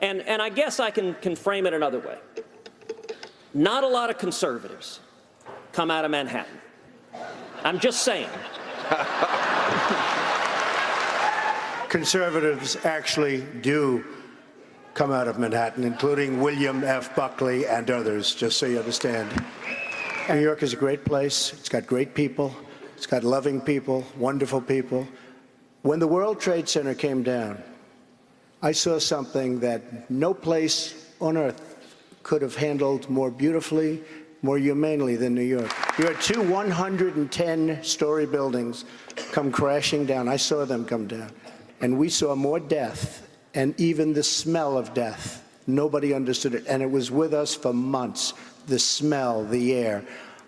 And, 0.01 0.23
and 0.23 0.43
I 0.43 0.49
guess 0.49 0.81
I 0.81 0.91
can, 0.91 1.15
can 1.15 1.37
frame 1.37 1.67
it 1.67 1.73
another 1.73 2.01
way. 2.01 2.19
Not 3.55 3.85
a 3.85 3.89
lot 3.89 4.11
of 4.11 4.19
conservatives 4.19 5.01
come 5.73 5.91
out 5.91 6.05
of 6.05 6.11
Manhattan. 6.11 6.61
I'm 7.63 7.79
just 7.79 8.03
saying. 8.03 8.29
conservatives 11.89 12.77
actually 12.85 13.43
do 13.61 14.05
come 14.95 15.11
out 15.11 15.27
of 15.27 15.39
Manhattan, 15.39 15.83
including 15.83 16.41
William 16.41 16.85
F. 16.85 17.15
Buckley 17.17 17.67
and 17.67 17.91
others, 17.91 18.35
just 18.35 18.59
so 18.59 18.67
you 18.67 18.79
understand. 18.79 19.29
New 20.29 20.41
York 20.41 20.63
is 20.63 20.73
a 20.73 20.77
great 20.77 21.05
place. 21.05 21.53
It's 21.53 21.69
got 21.69 21.87
great 21.87 22.15
people. 22.15 22.55
It's 22.97 23.07
got 23.07 23.25
loving 23.25 23.61
people, 23.61 24.05
wonderful 24.17 24.61
people. 24.61 25.07
When 25.83 25.99
the 25.99 26.07
World 26.07 26.41
Trade 26.41 26.69
Center 26.69 26.95
came 26.95 27.25
down, 27.25 27.63
I 28.63 28.73
saw 28.73 28.99
something 28.99 29.61
that 29.61 30.09
no 30.11 30.33
place 30.33 31.11
on 31.21 31.37
earth 31.37 31.77
could 32.23 32.41
have 32.41 32.55
handled 32.55 33.11
more 33.11 33.31
beautifully, 33.31 34.03
more 34.43 34.59
humanely 34.59 35.17
than 35.17 35.35
New 35.35 35.43
York. 35.43 35.71
You 35.99 36.07
had 36.07 36.21
two 36.21 36.41
110 36.41 37.83
story 37.83 38.27
buildings 38.27 38.85
come 39.33 39.51
crashing 39.51 40.07
down. 40.07 40.29
I 40.29 40.37
saw 40.37 40.65
them 40.65 40.85
come 40.85 41.07
down. 41.07 41.31
And 41.81 41.99
we 41.99 42.09
saw 42.09 42.35
more 42.35 42.61
death 42.61 43.29
and 43.55 43.79
even 43.81 44.13
the 44.13 44.23
smell 44.23 44.77
of 44.77 44.95
death. 44.95 45.43
Nobody 45.67 46.13
understood 46.13 46.55
it. 46.55 46.67
And 46.67 46.83
it 46.83 46.91
was 46.91 47.11
with 47.11 47.33
us 47.33 47.55
for 47.55 47.73
months 47.73 48.35
the 48.67 48.79
smell, 48.79 49.45
the 49.45 49.75
air. 49.75 50.05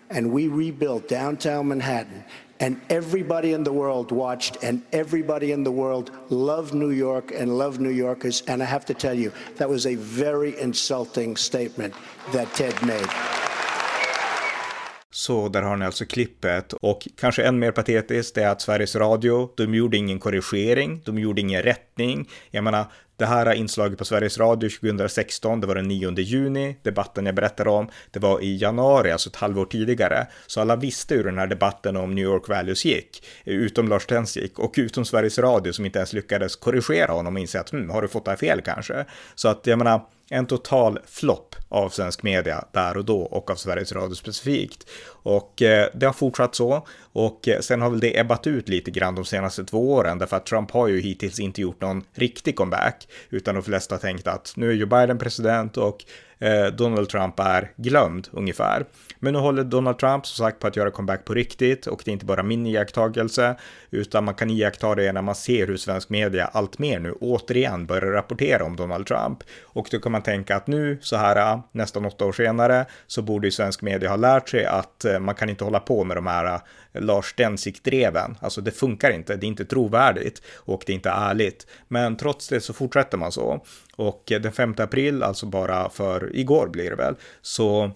And 0.09 0.31
we 0.31 0.47
rebuilt 0.47 1.07
downtown 1.07 1.67
Manhattan. 1.67 2.23
And 2.59 2.81
everybody 2.89 3.53
in 3.53 3.63
the 3.63 3.71
world 3.71 4.11
watched, 4.11 4.63
and 4.63 4.81
everybody 4.91 5.51
in 5.51 5.63
the 5.63 5.71
world 5.71 6.09
loved 6.29 6.73
New 6.73 6.89
York 6.89 7.31
and 7.31 7.55
loved 7.55 7.79
New 7.79 7.91
Yorkers. 7.91 8.41
And 8.47 8.63
I 8.63 8.65
have 8.65 8.85
to 8.85 8.95
tell 8.95 9.13
you, 9.13 9.31
that 9.57 9.69
was 9.69 9.85
a 9.85 9.93
very 9.93 10.59
insulting 10.59 11.35
statement 11.35 11.93
that 12.31 12.51
Ted 12.55 12.83
made. 12.83 13.36
Så 15.27 15.49
där 15.49 15.61
har 15.61 15.77
ni 15.77 15.85
alltså 15.85 16.05
klippet. 16.05 16.73
Och 16.73 17.07
kanske 17.19 17.43
än 17.43 17.59
mer 17.59 17.71
patetiskt 17.71 18.37
är 18.37 18.47
att 18.47 18.61
Sveriges 18.61 18.95
Radio, 18.95 19.49
de 19.57 19.75
gjorde 19.75 19.97
ingen 19.97 20.19
korrigering, 20.19 21.01
de 21.05 21.17
gjorde 21.17 21.41
ingen 21.41 21.61
rättning. 21.61 22.29
Jag 22.51 22.63
menar, 22.63 22.85
det 23.17 23.25
här 23.25 23.53
inslaget 23.53 23.97
på 23.97 24.05
Sveriges 24.05 24.37
Radio 24.37 24.69
2016, 24.69 25.61
det 25.61 25.67
var 25.67 25.75
den 25.75 25.87
9 25.87 26.19
juni, 26.19 26.77
debatten 26.83 27.25
jag 27.25 27.35
berättade 27.35 27.69
om, 27.69 27.89
det 28.11 28.19
var 28.19 28.41
i 28.41 28.57
januari, 28.57 29.11
alltså 29.11 29.29
ett 29.29 29.35
halvår 29.35 29.65
tidigare. 29.65 30.27
Så 30.47 30.61
alla 30.61 30.75
visste 30.75 31.15
hur 31.15 31.23
den 31.23 31.37
här 31.37 31.47
debatten 31.47 31.97
om 31.97 32.15
New 32.15 32.23
York 32.23 32.49
Values 32.49 32.85
gick, 32.85 33.23
utom 33.45 33.87
Lars 33.87 34.05
Tensik 34.05 34.59
och 34.59 34.73
utom 34.77 35.05
Sveriges 35.05 35.39
Radio 35.39 35.73
som 35.73 35.85
inte 35.85 35.99
ens 35.99 36.13
lyckades 36.13 36.55
korrigera 36.55 37.11
honom 37.11 37.35
och 37.35 37.39
inse 37.39 37.59
att 37.59 37.71
hm, 37.71 37.89
har 37.89 38.01
du 38.01 38.07
fått 38.07 38.25
det 38.25 38.31
här 38.31 38.37
fel 38.37 38.61
kanske? 38.61 39.05
Så 39.35 39.47
att 39.47 39.67
jag 39.67 39.77
menar, 39.77 40.01
en 40.29 40.45
total 40.45 40.99
flopp 41.05 41.55
av 41.69 41.89
svensk 41.89 42.23
media 42.23 42.65
där 42.71 42.97
och 42.97 43.05
då 43.05 43.21
och 43.21 43.51
av 43.51 43.55
Sveriges 43.55 43.91
Radio 43.91 44.15
specifikt. 44.15 44.89
Och 45.09 45.61
eh, 45.61 45.89
det 45.93 46.05
har 46.05 46.13
fortsatt 46.13 46.55
så 46.55 46.87
och 47.13 47.47
eh, 47.47 47.59
sen 47.59 47.81
har 47.81 47.89
väl 47.89 47.99
det 47.99 48.19
ebbat 48.19 48.47
ut 48.47 48.69
lite 48.69 48.91
grann 48.91 49.15
de 49.15 49.25
senaste 49.25 49.63
två 49.63 49.93
åren 49.93 50.17
därför 50.17 50.37
att 50.37 50.45
Trump 50.45 50.71
har 50.71 50.87
ju 50.87 50.99
hittills 50.99 51.39
inte 51.39 51.61
gjort 51.61 51.81
någon 51.81 52.03
riktig 52.13 52.55
comeback 52.55 53.07
utan 53.29 53.55
de 53.55 53.63
flesta 53.63 53.95
har 53.95 53.99
tänkt 53.99 54.27
att 54.27 54.53
nu 54.55 54.69
är 54.69 54.73
Joe 54.73 54.87
Biden 54.87 55.17
president 55.17 55.77
och 55.77 56.05
eh, 56.39 56.65
Donald 56.65 57.09
Trump 57.09 57.39
är 57.39 57.71
glömd 57.75 58.27
ungefär. 58.31 58.85
Men 59.19 59.33
nu 59.33 59.39
håller 59.39 59.63
Donald 59.63 59.99
Trump 59.99 60.25
som 60.25 60.45
sagt 60.45 60.59
på 60.59 60.67
att 60.67 60.75
göra 60.75 60.91
comeback 60.91 61.25
på 61.25 61.33
riktigt 61.33 61.87
och 61.87 62.01
det 62.05 62.11
är 62.11 62.13
inte 62.13 62.25
bara 62.25 62.43
min 62.43 62.67
iakttagelse 62.67 63.55
utan 63.91 64.23
man 64.23 64.35
kan 64.35 64.49
iaktta 64.49 64.95
det 64.95 65.11
när 65.11 65.21
man 65.21 65.35
ser 65.35 65.67
hur 65.67 65.77
svensk 65.77 66.09
media 66.09 66.45
allt 66.45 66.79
mer 66.79 66.99
nu 66.99 67.11
återigen 67.11 67.85
börjar 67.85 68.11
rapportera 68.11 68.63
om 68.63 68.75
Donald 68.75 69.07
Trump. 69.07 69.43
Och 69.63 69.87
då 69.91 69.99
kan 69.99 70.11
man 70.11 70.21
tänka 70.21 70.55
att 70.55 70.67
nu 70.67 70.97
så 71.01 71.15
här 71.15 71.56
nästan 71.71 72.05
åtta 72.05 72.25
år 72.25 72.31
senare 72.31 72.85
så 73.07 73.21
borde 73.21 73.47
ju 73.47 73.51
svensk 73.51 73.81
media 73.81 74.09
ha 74.09 74.15
lärt 74.15 74.49
sig 74.49 74.65
att 74.65 75.05
eh, 75.05 75.19
man 75.19 75.35
kan 75.35 75.49
inte 75.49 75.63
hålla 75.63 75.79
på 75.79 76.03
med 76.03 76.17
de 76.17 76.27
här 76.27 76.61
eh, 76.93 77.01
Lars 77.01 77.33
Densik-dreven. 77.37 78.37
Alltså 78.41 78.61
det 78.61 78.71
funkar 78.71 79.11
inte, 79.11 79.35
det 79.35 79.45
är 79.45 79.47
inte 79.47 79.65
trovärdigt 79.65 80.41
och 80.55 80.83
det 80.85 80.91
är 80.91 80.95
inte 80.95 81.09
ärligt. 81.09 81.67
Men 81.87 82.17
trots 82.17 82.47
det 82.47 82.61
så 82.61 82.73
fortsätter 82.73 83.17
man 83.17 83.31
så. 83.31 83.65
Och 83.95 84.31
eh, 84.31 84.41
den 84.41 84.51
5 84.51 84.75
april, 84.77 85.23
alltså 85.23 85.45
bara 85.45 85.89
för 85.89 86.35
igår 86.35 86.67
blir 86.67 86.89
det 86.89 86.95
väl, 86.95 87.15
så 87.41 87.91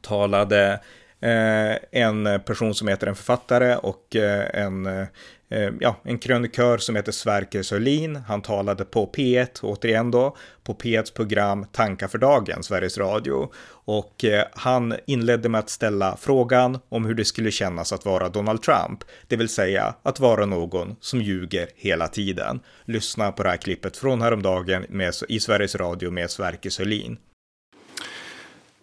talade 0.00 0.80
eh, 1.20 1.76
en 1.90 2.40
person 2.46 2.74
som 2.74 2.88
heter 2.88 3.06
en 3.06 3.14
författare 3.14 3.76
och 3.76 4.16
eh, 4.16 4.62
en, 4.62 5.06
Eh, 5.52 5.70
ja, 5.80 5.96
en 6.04 6.18
krönikör 6.18 6.78
som 6.78 6.96
heter 6.96 7.12
Sverker 7.12 7.62
Sörlin. 7.62 8.16
Han 8.16 8.42
talade 8.42 8.84
på 8.84 9.12
P1, 9.16 9.60
återigen 9.62 10.10
då, 10.10 10.36
på 10.64 10.74
P1s 10.74 11.14
program 11.14 11.66
Tankar 11.72 12.08
för 12.08 12.18
dagen, 12.18 12.62
Sveriges 12.62 12.98
Radio. 12.98 13.50
Och 13.84 14.24
eh, 14.24 14.44
han 14.52 14.94
inledde 15.06 15.48
med 15.48 15.58
att 15.58 15.70
ställa 15.70 16.16
frågan 16.16 16.78
om 16.88 17.04
hur 17.04 17.14
det 17.14 17.24
skulle 17.24 17.50
kännas 17.50 17.92
att 17.92 18.04
vara 18.04 18.28
Donald 18.28 18.62
Trump, 18.62 19.04
det 19.28 19.36
vill 19.36 19.48
säga 19.48 19.94
att 20.02 20.20
vara 20.20 20.46
någon 20.46 20.96
som 21.00 21.22
ljuger 21.22 21.68
hela 21.76 22.08
tiden. 22.08 22.60
Lyssna 22.84 23.32
på 23.32 23.42
det 23.42 23.48
här 23.48 23.56
klippet 23.56 23.96
från 23.96 24.22
häromdagen 24.22 24.86
med, 24.88 25.14
i 25.28 25.40
Sveriges 25.40 25.74
Radio 25.74 26.10
med 26.10 26.30
Sverker 26.30 26.70
Sörlin. 26.70 27.18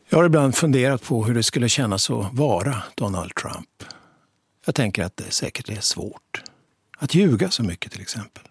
Jag 0.09 0.17
har 0.17 0.25
ibland 0.25 0.55
funderat 0.55 1.03
på 1.03 1.25
hur 1.25 1.35
det 1.35 1.43
skulle 1.43 1.69
kännas 1.69 2.09
att 2.09 2.33
vara 2.33 2.83
Donald 2.95 3.35
Trump. 3.35 3.69
Jag 4.65 4.75
tänker 4.75 5.03
att 5.03 5.17
det 5.17 5.31
säkert 5.31 5.69
är 5.69 5.81
svårt. 5.81 6.43
Att 6.99 7.15
ljuga 7.15 7.51
så 7.51 7.63
mycket 7.63 7.91
till 7.91 8.01
exempel. 8.01 8.43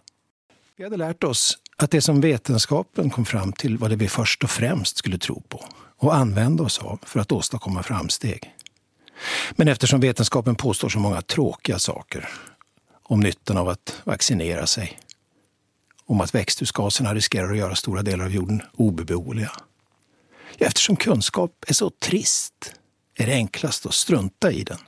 Vi 0.77 0.85
hade 0.85 0.97
lärt 0.97 1.25
oss 1.25 1.59
att 1.77 1.91
det 1.91 2.01
som 2.01 2.21
vetenskapen 2.21 3.11
kom 3.11 3.25
fram 3.25 3.53
till 3.53 3.79
var 3.79 3.89
det 3.89 3.97
vi 3.97 4.09
först 4.09 4.45
och 4.45 4.51
främst 4.51 4.97
skulle 4.97 5.19
tro 5.19 5.41
på 5.41 5.65
och 5.97 6.15
använda 6.15 6.65
oss 6.65 6.79
av 6.79 7.01
för 7.03 7.21
att 7.21 7.33
åstadkomma 7.33 7.83
framsteg. 7.83 8.55
Men 9.53 9.69
eftersom 9.69 10.01
vetenskapen 10.01 10.55
påstår 10.55 10.89
så 10.89 10.99
många 10.99 11.23
tråkiga 11.23 11.79
saker 11.79 12.29
om 13.03 13.21
nyttan 13.21 13.57
av 13.57 13.69
att 13.69 14.01
vaccinera 14.05 14.67
sig, 14.67 14.99
om 16.07 16.21
att 16.21 16.35
växthusgaserna 16.35 17.15
riskerar 17.15 17.51
att 17.51 17.59
göra 17.59 17.75
stora 17.75 18.03
delar 18.03 18.25
av 18.25 18.35
jorden 18.35 18.63
obeboeliga, 18.73 19.53
eftersom 20.59 20.97
kunskap 20.97 21.65
är 21.67 21.75
så 21.75 21.91
trist 21.91 22.75
är 23.15 23.27
det 23.27 23.33
enklast 23.33 23.87
att 23.87 23.95
strunta 23.95 24.53
i 24.53 24.65
den 24.65 24.79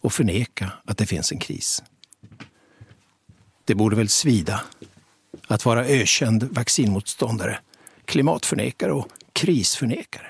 och 0.00 0.12
förneka 0.12 0.72
att 0.84 0.98
det 0.98 1.06
finns 1.06 1.32
en 1.32 1.38
kris. 1.38 1.82
Det 3.66 3.74
borde 3.74 3.96
väl 3.96 4.08
svida 4.08 4.60
att 5.46 5.64
vara 5.64 5.86
ökänd 5.86 6.48
vaccinmotståndare 6.50 7.58
klimatförnekare 8.04 8.92
och 8.92 9.08
krisförnekare. 9.32 10.26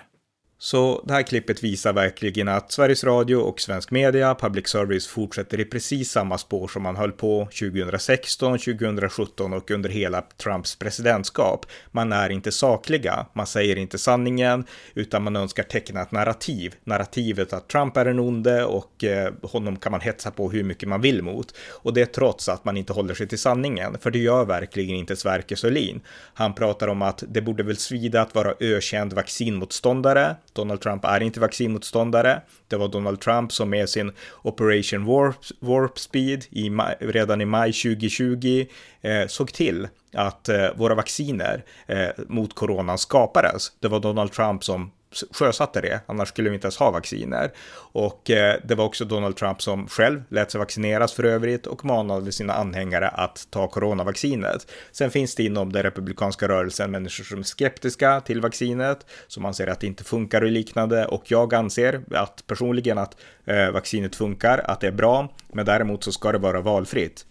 Så 0.59 1.03
det 1.07 1.13
här 1.13 1.23
klippet 1.23 1.65
visar 1.65 1.93
verkligen 1.93 2.49
att 2.49 2.73
Sveriges 2.73 3.05
Radio 3.05 3.37
och 3.37 3.61
svensk 3.61 3.91
media, 3.91 4.35
public 4.35 4.69
service, 4.69 5.07
fortsätter 5.07 5.61
i 5.61 5.65
precis 5.65 6.11
samma 6.11 6.39
spår 6.39 6.69
som 6.69 6.83
man 6.83 6.97
höll 6.97 7.13
på 7.13 7.49
2016, 7.61 8.59
2017 8.59 9.53
och 9.53 9.71
under 9.71 9.91
hela 9.91 10.23
Trumps 10.23 10.77
presidentskap. 10.77 11.67
Man 11.91 12.13
är 12.13 12.31
inte 12.31 12.53
sakliga, 12.53 13.27
man 13.33 13.47
säger 13.47 13.77
inte 13.77 13.99
sanningen, 13.99 14.65
utan 14.95 15.23
man 15.23 15.37
önskar 15.37 15.63
teckna 15.63 16.03
ett 16.03 16.13
narrativ. 16.13 16.75
Narrativet 16.85 17.53
att 17.53 17.69
Trump 17.69 17.97
är 17.97 18.07
en 18.07 18.19
onde 18.19 18.65
och 18.65 19.05
eh, 19.05 19.33
honom 19.43 19.77
kan 19.77 19.93
man 19.93 20.01
hetsa 20.01 20.31
på 20.31 20.51
hur 20.51 20.65
mycket 20.65 20.89
man 20.89 21.01
vill 21.01 21.23
mot. 21.23 21.55
Och 21.71 21.95
det 21.95 22.07
trots 22.07 22.49
att 22.49 22.65
man 22.65 22.77
inte 22.77 22.93
håller 22.93 23.15
sig 23.15 23.29
till 23.29 23.39
sanningen, 23.39 23.99
för 24.01 24.11
det 24.11 24.19
gör 24.19 24.45
verkligen 24.45 24.97
inte 24.97 25.17
Sverker 25.17 25.57
Sörlin. 25.57 26.01
Han 26.35 26.55
pratar 26.55 26.89
om 26.89 27.03
att 27.03 27.25
det 27.29 27.41
borde 27.41 27.63
väl 27.63 27.77
svida 27.77 28.21
att 28.21 28.35
vara 28.35 28.55
ökänd 28.61 29.13
vaccinmotståndare, 29.13 30.37
Donald 30.57 30.81
Trump 30.81 31.05
är 31.05 31.23
inte 31.23 31.41
vaccinmotståndare. 31.41 32.41
Det 32.69 32.77
var 32.77 32.89
Donald 32.89 33.21
Trump 33.21 33.53
som 33.53 33.71
med 33.71 33.89
sin 33.89 34.13
Operation 34.43 35.05
Warp, 35.05 35.37
Warp 35.61 35.99
Speed 35.99 36.45
i 36.51 36.71
maj, 36.71 36.97
redan 37.01 37.41
i 37.41 37.45
maj 37.45 37.73
2020 37.73 38.67
eh, 39.01 39.27
såg 39.27 39.53
till 39.53 39.89
att 40.13 40.49
eh, 40.49 40.69
våra 40.75 40.95
vacciner 40.95 41.65
eh, 41.87 42.09
mot 42.29 42.55
coronan 42.55 42.99
skapades. 42.99 43.73
Det 43.81 43.89
var 43.89 44.01
Donald 44.01 44.33
Trump 44.33 44.65
som 44.65 44.91
sjösatte 45.31 45.81
det, 45.81 46.01
annars 46.07 46.29
skulle 46.29 46.51
vi 46.51 46.55
inte 46.55 46.67
ens 46.67 46.77
ha 46.77 46.91
vacciner. 46.91 47.53
Och 47.77 48.31
eh, 48.31 48.61
det 48.65 48.75
var 48.75 48.85
också 48.85 49.05
Donald 49.05 49.37
Trump 49.37 49.63
som 49.63 49.89
själv 49.89 50.23
lät 50.29 50.51
sig 50.51 50.59
vaccineras 50.59 51.13
för 51.13 51.25
övrigt 51.25 51.67
och 51.67 51.85
manade 51.85 52.33
sina 52.33 52.53
anhängare 52.53 53.09
att 53.09 53.47
ta 53.51 53.69
coronavaccinet. 53.69 54.67
Sen 54.93 55.11
finns 55.11 55.35
det 55.35 55.43
inom 55.43 55.73
den 55.73 55.83
republikanska 55.83 56.49
rörelsen 56.49 56.91
människor 56.91 57.25
som 57.25 57.39
är 57.39 57.43
skeptiska 57.43 58.21
till 58.21 58.41
vaccinet, 58.41 59.07
som 59.27 59.45
anser 59.45 59.67
att 59.67 59.81
det 59.81 59.87
inte 59.87 60.05
funkar 60.05 60.43
och 60.43 60.51
liknande 60.51 61.07
och 61.07 61.31
jag 61.31 61.55
anser 61.55 62.03
att 62.11 62.47
personligen 62.47 62.99
att 62.99 63.17
eh, 63.45 63.71
vaccinet 63.71 64.17
funkar, 64.17 64.59
att 64.59 64.81
det 64.81 64.87
är 64.87 64.93
bra, 64.93 65.33
men 65.53 65.67
däremot 65.67 66.05
så 66.05 66.13
ska 66.13 66.33
det 66.33 66.39
vara 66.39 66.61
valfritt. 66.61 67.27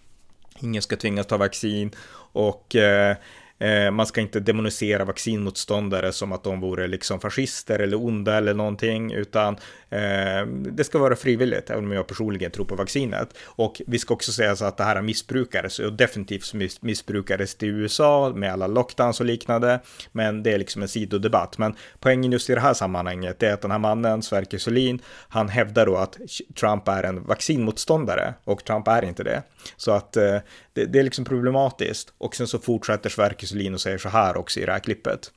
Ingen 0.59 0.81
ska 0.81 0.95
tvingas 0.95 1.27
ta 1.27 1.37
vaccin 1.37 1.91
och 2.31 2.75
eh, 2.75 3.15
Eh, 3.59 3.91
man 3.91 4.05
ska 4.05 4.21
inte 4.21 4.39
demonisera 4.39 5.05
vaccinmotståndare 5.05 6.11
som 6.11 6.31
att 6.31 6.43
de 6.43 6.59
vore 6.59 6.87
liksom 6.87 7.19
fascister 7.19 7.79
eller 7.79 8.05
onda 8.05 8.37
eller 8.37 8.53
någonting, 8.53 9.11
utan 9.11 9.53
eh, 9.89 10.45
det 10.47 10.83
ska 10.83 10.99
vara 10.99 11.15
frivilligt, 11.15 11.69
även 11.69 11.85
om 11.85 11.91
jag 11.91 12.07
personligen 12.07 12.51
tror 12.51 12.65
på 12.65 12.75
vaccinet. 12.75 13.37
Och 13.45 13.81
vi 13.87 13.99
ska 13.99 14.13
också 14.13 14.31
säga 14.31 14.55
så 14.55 14.65
att 14.65 14.77
det 14.77 14.83
här 14.83 15.01
missbrukades, 15.01 15.79
och 15.79 15.93
definitivt 15.93 16.53
missbrukades 16.81 17.63
i 17.63 17.67
USA 17.67 18.33
med 18.35 18.53
alla 18.53 18.67
lockdowns 18.67 19.19
och 19.19 19.25
liknande, 19.25 19.79
men 20.11 20.43
det 20.43 20.53
är 20.53 20.57
liksom 20.57 20.81
en 20.81 20.87
sidodebatt. 20.87 21.57
Men 21.57 21.75
poängen 21.99 22.31
just 22.31 22.49
i 22.49 22.55
det 22.55 22.61
här 22.61 22.73
sammanhanget 22.73 23.43
är 23.43 23.53
att 23.53 23.61
den 23.61 23.71
här 23.71 23.79
mannen, 23.79 24.21
Sverker 24.21 24.57
Solin, 24.57 25.01
han 25.29 25.49
hävdar 25.49 25.85
då 25.85 25.97
att 25.97 26.17
Trump 26.59 26.87
är 26.87 27.03
en 27.03 27.23
vaccinmotståndare, 27.23 28.33
och 28.43 28.63
Trump 28.63 28.87
är 28.87 29.05
inte 29.05 29.23
det. 29.23 29.43
Så 29.77 29.91
att 29.91 30.17
eh, 30.17 30.37
det, 30.75 30.85
det, 30.85 30.99
är 30.99 31.03
liksom 31.03 31.25
problematiskt. 31.25 32.13
Och 32.17 32.35
sen 32.35 32.47
så 32.47 32.59
fortsätter 32.59 33.09
Sverker 33.09 33.47
Sölin 33.47 33.73
och 33.73 33.81
säger 33.81 33.97
så 33.97 34.09
här 34.09 34.37
också 34.37 34.59
i 34.59 34.65
det 34.65 34.71
här 34.71 34.79
klippet. 34.79 35.31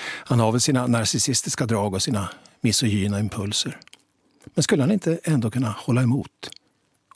Han 0.00 0.40
har 0.40 0.52
väl 0.52 0.60
sina 0.60 0.86
narcissistiska 0.86 1.66
drag 1.66 1.94
och 1.94 2.02
sina 2.02 2.30
misogyna 2.60 3.20
impulser. 3.20 3.80
Men 4.44 4.62
skulle 4.62 4.82
han 4.82 4.92
inte 4.92 5.18
ändå 5.24 5.50
kunna 5.50 5.70
hålla 5.70 6.02
emot 6.02 6.50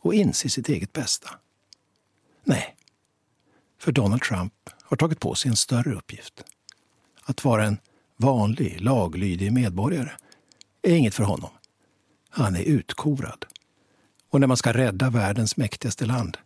och 0.00 0.14
inse 0.14 0.48
sitt 0.48 0.68
eget 0.68 0.92
bästa? 0.92 1.30
Nej, 2.44 2.76
för 3.78 3.92
Donald 3.92 4.22
Trump 4.22 4.54
har 4.82 4.96
tagit 4.96 5.20
på 5.20 5.34
sig 5.34 5.48
en 5.48 5.56
större 5.56 5.94
uppgift. 5.94 6.44
Att 7.22 7.44
vara 7.44 7.64
en 7.64 7.78
vanlig, 8.16 8.80
laglydig 8.80 9.52
medborgare 9.52 10.10
är 10.82 10.94
inget 10.94 11.14
för 11.14 11.24
honom. 11.24 11.50
Han 12.30 12.56
är 12.56 12.62
utkorad. 12.62 13.46
Och 14.30 14.40
när 14.40 14.46
man 14.46 14.56
ska 14.56 14.72
rädda 14.72 15.10
världens 15.10 15.56
mäktigaste 15.56 16.06
land 16.06 16.38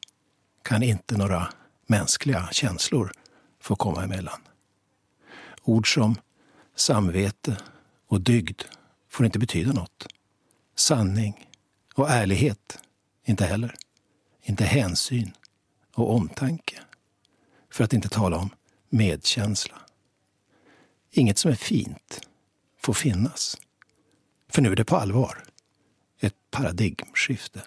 kan 0.65 0.83
inte 0.83 1.17
några 1.17 1.49
mänskliga 1.87 2.49
känslor 2.53 3.13
få 3.61 3.77
komma 3.77 4.05
emellan. 4.05 4.41
Ord 5.63 5.95
som 5.95 6.17
samvete 6.75 7.57
och 8.07 8.21
dygd 8.21 8.63
får 9.09 9.27
inte 9.27 9.39
betyda 9.39 9.73
något. 9.73 10.07
Sanning 10.77 11.49
och 11.95 12.11
ärlighet 12.11 12.79
inte 13.25 13.45
heller. 13.45 13.75
Inte 14.43 14.65
hänsyn 14.65 15.33
och 15.95 16.15
omtanke. 16.15 16.81
För 17.71 17.85
att 17.85 17.93
inte 17.93 18.09
tala 18.09 18.37
om 18.37 18.51
medkänsla. 18.89 19.81
Inget 21.11 21.39
som 21.39 21.51
är 21.51 21.55
fint 21.55 22.21
får 22.81 22.95
finnas. 22.95 23.57
För 24.49 24.63
nu 24.63 24.73
är 24.73 24.77
det 24.77 24.85
på 24.85 24.97
allvar 24.97 25.45
ett 26.21 26.35
paradigmskifte. 26.51 27.63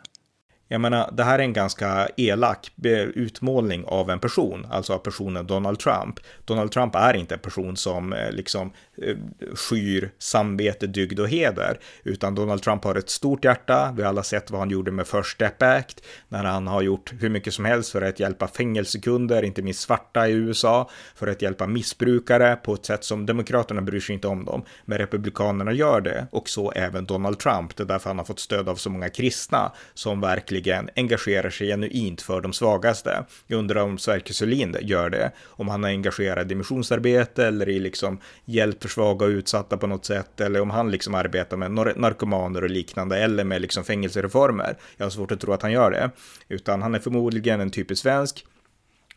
Jag 0.69 0.81
menar, 0.81 1.09
det 1.13 1.23
här 1.23 1.39
är 1.39 1.43
en 1.43 1.53
ganska 1.53 2.07
elak 2.17 2.71
eh, 2.83 2.91
utmålning 2.91 3.85
av 3.85 4.09
en 4.09 4.19
person, 4.19 4.67
alltså 4.71 4.93
av 4.93 4.97
personen 4.97 5.47
Donald 5.47 5.79
Trump. 5.79 6.19
Donald 6.45 6.71
Trump 6.71 6.95
är 6.95 7.13
inte 7.13 7.35
en 7.35 7.39
person 7.39 7.77
som 7.77 8.13
eh, 8.13 8.31
liksom 8.31 8.71
eh, 9.01 9.15
skyr 9.55 10.11
samvete, 10.19 10.87
dygd 10.87 11.19
och 11.19 11.29
heder, 11.29 11.79
utan 12.03 12.35
Donald 12.35 12.61
Trump 12.61 12.83
har 12.83 12.95
ett 12.95 13.09
stort 13.09 13.45
hjärta. 13.45 13.93
Vi 13.97 14.01
har 14.03 14.09
alla 14.09 14.23
sett 14.23 14.51
vad 14.51 14.59
han 14.59 14.69
gjorde 14.69 14.91
med 14.91 15.07
First 15.07 15.29
Step 15.29 15.61
Act, 15.61 16.01
när 16.27 16.43
han 16.43 16.67
har 16.67 16.81
gjort 16.81 17.13
hur 17.19 17.29
mycket 17.29 17.53
som 17.53 17.65
helst 17.65 17.91
för 17.91 18.01
att 18.01 18.19
hjälpa 18.19 18.47
fängelsekunder, 18.47 19.43
inte 19.43 19.61
minst 19.61 19.79
svarta 19.79 20.27
i 20.27 20.31
USA, 20.31 20.89
för 21.15 21.27
att 21.27 21.41
hjälpa 21.41 21.67
missbrukare 21.67 22.55
på 22.55 22.73
ett 22.73 22.85
sätt 22.85 23.03
som 23.03 23.25
Demokraterna 23.25 23.81
bryr 23.81 23.99
sig 23.99 24.13
inte 24.13 24.27
om 24.27 24.45
dem, 24.45 24.63
men 24.85 24.97
Republikanerna 24.97 25.71
gör 25.71 26.01
det, 26.01 26.27
och 26.31 26.49
så 26.49 26.71
även 26.71 27.05
Donald 27.05 27.39
Trump. 27.39 27.75
Det 27.75 27.83
är 27.83 27.87
därför 27.87 28.09
han 28.09 28.17
har 28.17 28.25
fått 28.25 28.39
stöd 28.39 28.69
av 28.69 28.75
så 28.75 28.89
många 28.89 29.09
kristna 29.09 29.71
som 29.93 30.21
verkligen 30.21 30.56
verkligen 30.57 30.89
engagerar 30.95 31.49
sig 31.49 31.67
genuint 31.67 32.21
för 32.21 32.41
de 32.41 32.53
svagaste. 32.53 33.25
Jag 33.47 33.59
undrar 33.59 33.83
om 33.83 33.97
Sverker 33.97 34.33
Sörlin 34.33 34.75
gör 34.81 35.09
det, 35.09 35.31
om 35.57 35.67
han 35.67 35.83
är 35.83 35.89
engagerad 35.89 36.51
i 36.51 36.55
missionsarbete 36.55 37.47
eller 37.47 37.69
i 37.69 37.79
liksom 37.79 38.19
hjälp 38.45 38.81
för 38.81 38.89
svaga 38.89 39.25
och 39.25 39.29
utsatta 39.29 39.77
på 39.77 39.87
något 39.87 40.05
sätt, 40.05 40.41
eller 40.41 40.61
om 40.61 40.69
han 40.69 40.91
liksom 40.91 41.15
arbetar 41.15 41.57
med 41.57 41.71
narkomaner 41.97 42.63
och 42.63 42.69
liknande, 42.69 43.17
eller 43.17 43.43
med 43.43 43.61
liksom 43.61 43.83
fängelsereformer. 43.83 44.77
Jag 44.97 45.05
har 45.05 45.11
svårt 45.11 45.31
att 45.31 45.39
tro 45.39 45.53
att 45.53 45.61
han 45.61 45.71
gör 45.71 45.91
det, 45.91 46.11
utan 46.49 46.81
han 46.81 46.95
är 46.95 46.99
förmodligen 46.99 47.61
en 47.61 47.71
typisk 47.71 48.01
svensk, 48.01 48.45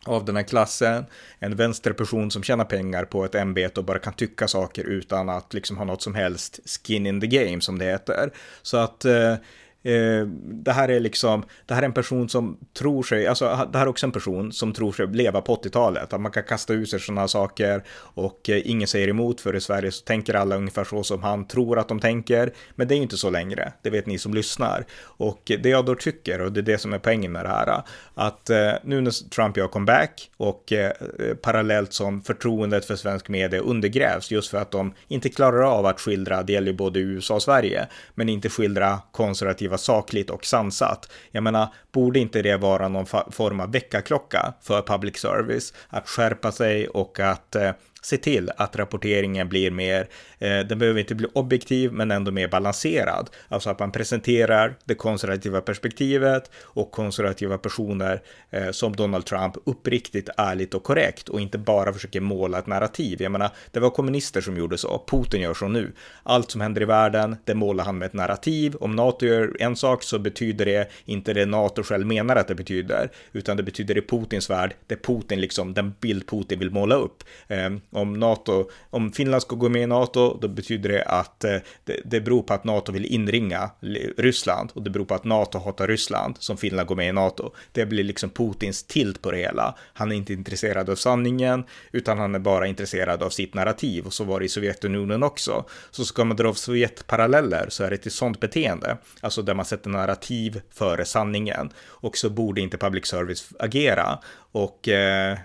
av 0.05 0.25
den 0.25 0.35
här 0.35 0.43
klassen, 0.43 1.05
en 1.39 1.55
vänsterperson 1.55 2.31
som 2.31 2.43
tjänar 2.43 2.65
pengar 2.65 3.05
på 3.05 3.25
ett 3.25 3.35
ämbete 3.35 3.79
och 3.79 3.85
bara 3.85 3.99
kan 3.99 4.13
tycka 4.13 4.47
saker 4.47 4.83
utan 4.83 5.29
att 5.29 5.53
liksom 5.53 5.77
ha 5.77 5.85
något 5.85 6.01
som 6.01 6.15
helst 6.15 6.59
skin 6.65 7.07
in 7.07 7.21
the 7.21 7.27
game 7.27 7.61
som 7.61 7.79
det 7.79 7.85
heter. 7.85 8.31
Så 8.61 8.77
att 8.77 9.05
eh, 9.05 9.35
Eh, 9.83 10.27
det 10.43 10.71
här 10.71 10.89
är 10.89 10.99
liksom, 10.99 11.43
det 11.65 11.73
här 11.73 11.81
är 11.81 11.85
en 11.85 11.93
person 11.93 12.29
som 12.29 12.57
tror 12.73 13.03
sig, 13.03 13.27
alltså 13.27 13.67
det 13.71 13.77
här 13.77 13.85
är 13.85 13.89
också 13.89 14.05
en 14.05 14.11
person 14.11 14.51
som 14.51 14.73
tror 14.73 14.91
sig 14.91 15.07
leva 15.07 15.41
på 15.41 15.55
80-talet, 15.55 16.13
att 16.13 16.21
man 16.21 16.31
kan 16.31 16.43
kasta 16.43 16.73
ut 16.73 16.89
sig 16.89 16.99
sådana 16.99 17.27
saker 17.27 17.83
och 17.99 18.49
eh, 18.49 18.61
ingen 18.65 18.87
säger 18.87 19.07
emot 19.07 19.41
för 19.41 19.55
i 19.55 19.61
Sverige 19.61 19.91
så 19.91 20.03
tänker 20.03 20.33
alla 20.33 20.55
ungefär 20.55 20.83
så 20.83 21.03
som 21.03 21.23
han 21.23 21.47
tror 21.47 21.79
att 21.79 21.87
de 21.87 21.99
tänker, 21.99 22.53
men 22.75 22.87
det 22.87 22.93
är 22.93 22.95
ju 22.97 23.03
inte 23.03 23.17
så 23.17 23.29
längre, 23.29 23.73
det 23.81 23.89
vet 23.89 24.05
ni 24.05 24.17
som 24.17 24.33
lyssnar. 24.33 24.85
Och 25.01 25.41
det 25.45 25.69
jag 25.69 25.85
då 25.85 25.95
tycker, 25.95 26.41
och 26.41 26.51
det 26.51 26.59
är 26.59 26.61
det 26.61 26.77
som 26.77 26.93
är 26.93 26.99
poängen 26.99 27.31
med 27.31 27.45
det 27.45 27.49
här, 27.49 27.81
att 28.13 28.49
eh, 28.49 28.71
nu 28.83 29.01
när 29.01 29.29
Trump 29.29 29.57
gör 29.57 29.67
comeback 29.67 30.29
och 30.37 30.73
eh, 30.73 30.91
eh 31.19 31.35
parallellt 31.41 31.93
som 31.93 32.21
förtroendet 32.21 32.85
för 32.85 32.95
svensk 32.95 33.29
media 33.29 33.59
undergrävs 33.59 34.31
just 34.31 34.51
för 34.51 34.57
att 34.57 34.71
de 34.71 34.93
inte 35.07 35.29
klarar 35.29 35.61
av 35.61 35.85
att 35.85 35.99
skildra, 35.99 36.43
det 36.43 36.53
gäller 36.53 36.71
ju 36.71 36.77
både 36.77 36.99
USA 36.99 37.35
och 37.35 37.43
Sverige, 37.43 37.87
men 38.15 38.29
inte 38.29 38.49
skildra 38.49 38.99
konservativa 39.11 39.70
skriva 39.71 39.77
sakligt 39.77 40.29
och 40.29 40.45
sansat. 40.45 41.11
Jag 41.31 41.43
menar, 41.43 41.73
borde 41.91 42.19
inte 42.19 42.41
det 42.41 42.57
vara 42.57 42.87
någon 42.87 43.05
form 43.31 43.59
av 43.59 43.71
väckarklocka 43.71 44.53
för 44.61 44.81
public 44.81 45.17
service 45.17 45.73
att 45.89 46.09
skärpa 46.09 46.51
sig 46.51 46.87
och 46.87 47.19
att 47.19 47.55
eh, 47.55 47.71
se 48.01 48.17
till 48.17 48.51
att 48.57 48.75
rapporteringen 48.75 49.49
blir 49.49 49.71
mer, 49.71 50.07
eh, 50.39 50.59
den 50.59 50.79
behöver 50.79 50.99
inte 50.99 51.15
bli 51.15 51.27
objektiv 51.33 51.93
men 51.93 52.11
ändå 52.11 52.31
mer 52.31 52.47
balanserad. 52.47 53.29
Alltså 53.47 53.69
att 53.69 53.79
man 53.79 53.91
presenterar 53.91 54.75
det 54.85 54.95
konservativa 54.95 55.61
perspektivet 55.61 56.51
och 56.61 56.91
konservativa 56.91 57.57
personer 57.57 58.21
eh, 58.49 58.71
som 58.71 58.95
Donald 58.95 59.25
Trump 59.25 59.55
uppriktigt, 59.65 60.29
ärligt 60.37 60.73
och 60.73 60.83
korrekt 60.83 61.29
och 61.29 61.41
inte 61.41 61.57
bara 61.57 61.93
försöker 61.93 62.21
måla 62.21 62.59
ett 62.59 62.67
narrativ. 62.67 63.21
Jag 63.21 63.31
menar, 63.31 63.49
det 63.71 63.79
var 63.79 63.89
kommunister 63.89 64.41
som 64.41 64.57
gjorde 64.57 64.77
så, 64.77 65.03
Putin 65.07 65.41
gör 65.41 65.53
så 65.53 65.67
nu. 65.67 65.91
Allt 66.23 66.51
som 66.51 66.61
händer 66.61 66.81
i 66.81 66.85
världen, 66.85 67.35
det 67.45 67.55
målar 67.55 67.83
han 67.83 67.97
med 67.97 68.05
ett 68.05 68.13
narrativ. 68.13 68.75
Om 68.79 68.95
NATO 68.95 69.25
gör 69.25 69.55
en 69.59 69.75
sak 69.75 70.03
så 70.03 70.19
betyder 70.19 70.65
det 70.65 70.91
inte 71.05 71.33
det 71.33 71.45
NATO 71.45 71.80
själv 71.83 72.07
menar 72.07 72.35
att 72.35 72.47
det 72.47 72.55
betyder, 72.55 73.11
utan 73.33 73.57
det 73.57 73.63
betyder 73.63 73.97
i 73.97 74.01
Putins 74.01 74.49
värld, 74.49 74.75
det 74.87 74.95
är 74.95 74.99
Putin 74.99 75.41
liksom, 75.41 75.73
den 75.73 75.93
bild 75.99 76.27
Putin 76.27 76.59
vill 76.59 76.71
måla 76.71 76.95
upp. 76.95 77.23
Eh, 77.47 77.69
om 77.89 78.13
NATO, 78.13 78.69
om 78.89 79.11
Finland 79.11 79.41
ska 79.41 79.55
gå 79.55 79.69
med 79.69 79.81
i 79.81 79.87
NATO, 79.87 80.37
då 80.41 80.47
betyder 80.47 80.89
det 80.89 81.03
att 81.03 81.43
eh, 81.43 81.57
det, 81.83 82.01
det 82.05 82.21
beror 82.21 82.43
på 82.43 82.53
att 82.53 82.63
NATO 82.63 82.91
vill 82.91 83.05
inringa 83.05 83.69
Ryssland 84.17 84.71
och 84.73 84.81
det 84.83 84.89
beror 84.89 85.05
på 85.05 85.15
att 85.15 85.23
NATO 85.23 85.59
hatar 85.59 85.87
Ryssland 85.87 86.35
som 86.39 86.57
Finland 86.57 86.87
går 86.87 86.95
med 86.95 87.09
i 87.09 87.11
NATO. 87.11 87.51
Det 87.71 87.85
blir 87.85 88.03
liksom 88.03 88.29
Putins 88.29 88.83
tilt 88.83 89.21
på 89.21 89.31
det 89.31 89.37
hela. 89.37 89.75
Han 89.93 90.11
är 90.11 90.15
inte 90.15 90.33
intresserad 90.33 90.89
av 90.89 90.95
sanningen, 90.95 91.63
utan 91.91 92.17
han 92.17 92.35
är 92.35 92.39
bara 92.39 92.67
intresserad 92.67 93.23
av 93.23 93.29
sitt 93.29 93.53
narrativ 93.53 94.05
och 94.05 94.13
så 94.13 94.23
var 94.23 94.39
det 94.39 94.45
i 94.45 94.49
Sovjetunionen 94.49 95.23
också. 95.23 95.65
Så 95.91 96.05
ska 96.05 96.25
man 96.25 96.37
dra 96.37 96.53
Sovjetparalleller 96.53 97.65
så 97.69 97.83
är 97.83 97.89
det 97.89 98.05
ett 98.05 98.13
sånt 98.13 98.39
beteende, 98.39 98.97
alltså 99.21 99.41
där 99.41 99.53
man 99.53 99.65
sätter 99.65 99.89
narrativ 99.89 100.61
före 100.71 101.05
sanningen. 101.05 101.70
Och 101.79 102.17
så 102.17 102.29
borde 102.29 102.61
inte 102.61 102.77
public 102.77 103.05
service 103.05 103.49
agera. 103.59 104.19
Och 104.51 104.87
eh, 104.87 105.31
eh, 105.31 105.37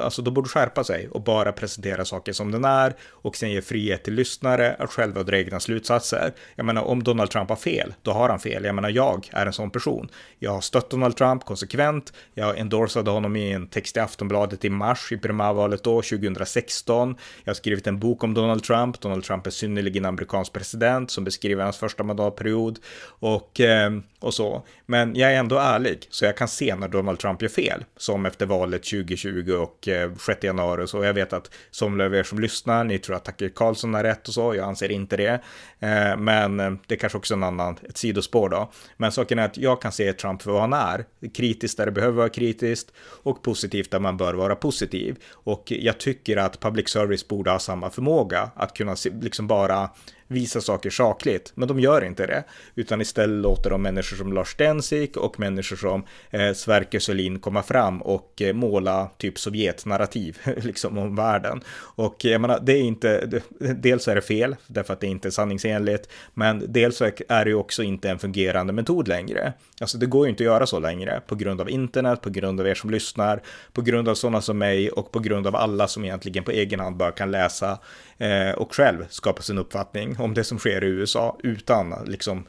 alltså 0.00 0.22
då 0.22 0.30
borde 0.30 0.48
skärpa 0.48 0.84
sig 0.84 1.08
och 1.08 1.22
bara 1.22 1.52
presentera 1.52 2.04
saker 2.04 2.32
som 2.32 2.50
den 2.50 2.64
är 2.64 2.94
och 3.10 3.36
sen 3.36 3.50
ge 3.50 3.62
frihet 3.62 4.04
till 4.04 4.14
lyssnare 4.14 4.76
att 4.78 4.90
själva 4.90 5.22
dra 5.22 5.38
egna 5.38 5.60
slutsatser. 5.60 6.32
Jag 6.54 6.66
menar 6.66 6.82
om 6.82 7.02
Donald 7.02 7.30
Trump 7.30 7.48
har 7.48 7.56
fel, 7.56 7.94
då 8.02 8.10
har 8.10 8.28
han 8.28 8.38
fel. 8.38 8.64
Jag 8.64 8.74
menar 8.74 8.90
jag 8.90 9.28
är 9.32 9.46
en 9.46 9.52
sån 9.52 9.70
person. 9.70 10.08
Jag 10.38 10.50
har 10.50 10.60
stött 10.60 10.90
Donald 10.90 11.16
Trump 11.16 11.44
konsekvent. 11.44 12.12
Jag 12.34 12.58
endorsade 12.58 13.10
honom 13.10 13.36
i 13.36 13.52
en 13.52 13.66
text 13.66 13.96
i 13.96 14.00
Aftonbladet 14.00 14.64
i 14.64 14.70
mars 14.70 15.12
i 15.12 15.16
primärvalet 15.16 15.84
då, 15.84 16.02
2016. 16.02 17.16
Jag 17.44 17.50
har 17.50 17.54
skrivit 17.54 17.86
en 17.86 17.98
bok 17.98 18.24
om 18.24 18.34
Donald 18.34 18.62
Trump. 18.62 19.00
Donald 19.00 19.24
Trump 19.24 19.46
är 19.46 19.50
synnerligen 19.50 20.04
amerikansk 20.04 20.52
president 20.52 21.10
som 21.10 21.24
beskriver 21.24 21.64
hans 21.64 21.76
första 21.76 22.02
mandatperiod 22.02 22.78
och, 23.06 23.60
eh, 23.60 23.90
och 24.20 24.34
så. 24.34 24.62
Men 24.86 25.16
jag 25.16 25.32
är 25.32 25.38
ändå 25.38 25.58
ärlig, 25.74 26.06
så 26.10 26.24
jag 26.24 26.36
kan 26.36 26.48
se 26.48 26.74
när 26.74 26.88
Donald 26.88 27.18
Trump 27.18 27.42
gör 27.42 27.48
fel, 27.48 27.84
som 27.96 28.26
efter 28.26 28.46
valet 28.46 28.82
2020 28.82 29.52
och 29.52 29.88
eh, 29.88 30.14
6 30.14 30.44
januari. 30.44 30.86
Så 30.86 31.04
jag 31.04 31.14
vet 31.14 31.32
att 31.32 31.50
somliga 31.70 32.06
av 32.06 32.14
er 32.14 32.22
som 32.22 32.38
lyssnar, 32.38 32.84
ni 32.84 32.98
tror 32.98 33.16
att 33.16 33.24
Tucker 33.24 33.48
Carlson 33.48 33.94
har 33.94 34.02
rätt 34.02 34.28
och 34.28 34.34
så. 34.34 34.54
Jag 34.54 34.68
anser 34.68 34.90
inte 34.90 35.16
det. 35.16 35.40
Eh, 35.80 36.16
men 36.16 36.60
eh, 36.60 36.72
det 36.86 36.94
är 36.94 36.98
kanske 36.98 37.18
också 37.18 37.34
en 37.34 37.42
annan, 37.42 37.76
ett 37.88 37.96
sidospår 37.96 38.48
då. 38.48 38.72
Men 38.96 39.12
saken 39.12 39.38
är 39.38 39.44
att 39.44 39.56
jag 39.56 39.82
kan 39.82 39.92
se 39.92 40.12
Trump 40.12 40.42
för 40.42 40.50
vad 40.50 40.60
han 40.60 40.72
är. 40.72 41.04
Kritiskt 41.34 41.76
där 41.76 41.86
det 41.86 41.92
behöver 41.92 42.16
vara 42.16 42.28
kritiskt 42.28 42.92
och 42.98 43.42
positivt 43.42 43.90
där 43.90 44.00
man 44.00 44.16
bör 44.16 44.34
vara 44.34 44.56
positiv. 44.56 45.16
Och 45.30 45.62
jag 45.66 45.98
tycker 45.98 46.36
att 46.36 46.60
public 46.60 46.88
service 46.88 47.28
borde 47.28 47.50
ha 47.50 47.58
samma 47.58 47.90
förmåga 47.90 48.50
att 48.56 48.74
kunna 48.76 48.96
liksom 49.20 49.46
bara 49.46 49.90
visa 50.28 50.60
saker 50.60 50.90
sakligt, 50.90 51.52
men 51.54 51.68
de 51.68 51.80
gör 51.80 52.04
inte 52.04 52.26
det, 52.26 52.44
utan 52.74 53.00
istället 53.00 53.42
låter 53.42 53.70
de 53.70 53.82
människor 53.82 54.16
som 54.16 54.32
Lars 54.32 54.48
Stensik 54.48 55.16
och 55.16 55.40
människor 55.40 55.62
som 55.64 56.04
eh, 56.30 56.52
Sverker 56.52 56.98
Sölin 56.98 57.38
komma 57.38 57.62
fram 57.62 58.02
och 58.02 58.42
eh, 58.42 58.54
måla 58.54 59.10
typ 59.18 59.38
Sovjetnarrativ 59.38 60.38
liksom 60.56 60.98
om 60.98 61.16
världen. 61.16 61.60
Och 61.96 62.24
eh, 62.24 62.32
jag 62.32 62.40
menar, 62.40 62.60
det 62.62 62.72
är 62.72 62.82
inte, 62.82 63.26
det, 63.26 63.42
dels 63.74 64.08
är 64.08 64.14
det 64.14 64.22
fel, 64.22 64.56
därför 64.66 64.92
att 64.92 65.00
det 65.00 65.06
inte 65.06 65.28
är 65.28 65.30
sanningsenligt, 65.30 66.08
men 66.34 66.64
dels 66.68 67.00
är 67.00 67.44
det 67.44 67.50
ju 67.50 67.56
också 67.56 67.82
inte 67.82 68.10
en 68.10 68.18
fungerande 68.18 68.72
metod 68.72 69.08
längre. 69.08 69.52
Alltså 69.80 69.98
det 69.98 70.06
går 70.06 70.26
ju 70.26 70.30
inte 70.30 70.42
att 70.42 70.46
göra 70.46 70.66
så 70.66 70.78
längre 70.78 71.20
på 71.26 71.34
grund 71.34 71.60
av 71.60 71.70
internet, 71.70 72.20
på 72.20 72.30
grund 72.30 72.60
av 72.60 72.66
er 72.66 72.74
som 72.74 72.90
lyssnar, 72.90 73.42
på 73.72 73.82
grund 73.82 74.08
av 74.08 74.14
sådana 74.14 74.40
som 74.40 74.58
mig 74.58 74.90
och 74.90 75.12
på 75.12 75.18
grund 75.18 75.46
av 75.46 75.56
alla 75.56 75.88
som 75.88 76.04
egentligen 76.04 76.44
på 76.44 76.50
egen 76.50 76.80
hand 76.80 76.96
bara 76.96 77.12
kan 77.12 77.30
läsa 77.30 77.78
eh, 78.18 78.50
och 78.50 78.74
själv 78.74 79.06
skapa 79.08 79.42
sin 79.42 79.58
uppfattning 79.58 80.16
om 80.18 80.34
det 80.34 80.44
som 80.44 80.58
sker 80.58 80.84
i 80.84 80.86
USA 80.86 81.36
utan, 81.42 81.94
liksom, 82.06 82.44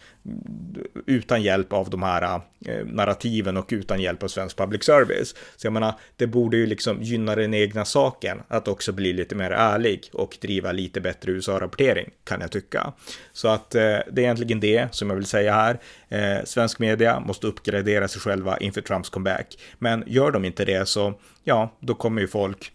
utan 1.05 1.41
hjälp 1.41 1.73
av 1.73 1.89
de 1.89 2.03
här 2.03 2.41
eh, 2.65 2.85
narrativen 3.05 3.57
och 3.57 3.67
utan 3.69 4.01
hjälp 4.01 4.23
av 4.23 4.27
svensk 4.27 4.57
public 4.57 4.83
service. 4.83 5.35
Så 5.55 5.67
jag 5.67 5.73
menar, 5.73 5.93
det 6.15 6.27
borde 6.27 6.57
ju 6.57 6.65
liksom 6.65 7.01
gynna 7.01 7.35
den 7.35 7.53
egna 7.53 7.85
saken 7.85 8.41
att 8.47 8.67
också 8.67 8.91
bli 8.91 9.13
lite 9.13 9.35
mer 9.35 9.51
ärlig 9.51 10.09
och 10.13 10.37
driva 10.41 10.71
lite 10.71 11.01
bättre 11.01 11.31
USA-rapportering 11.31 12.09
kan 12.23 12.41
jag 12.41 12.51
tycka. 12.51 12.93
Så 13.33 13.47
att 13.47 13.75
eh, 13.75 13.81
det 13.81 14.17
är 14.17 14.19
egentligen 14.19 14.59
det 14.59 14.95
som 14.95 15.09
jag 15.09 15.15
vill 15.15 15.25
säga 15.25 15.53
här. 15.53 15.79
Eh, 16.09 16.43
svensk 16.43 16.79
media 16.79 17.19
måste 17.19 17.47
uppgradera 17.47 18.07
sig 18.07 18.21
själva 18.21 18.57
inför 18.57 18.81
Trumps 18.81 19.09
comeback. 19.09 19.57
Men 19.79 20.03
gör 20.07 20.31
de 20.31 20.45
inte 20.45 20.65
det 20.65 20.87
så, 20.87 21.13
ja, 21.43 21.75
då 21.79 21.93
kommer 21.93 22.21
ju 22.21 22.27
folk 22.27 22.71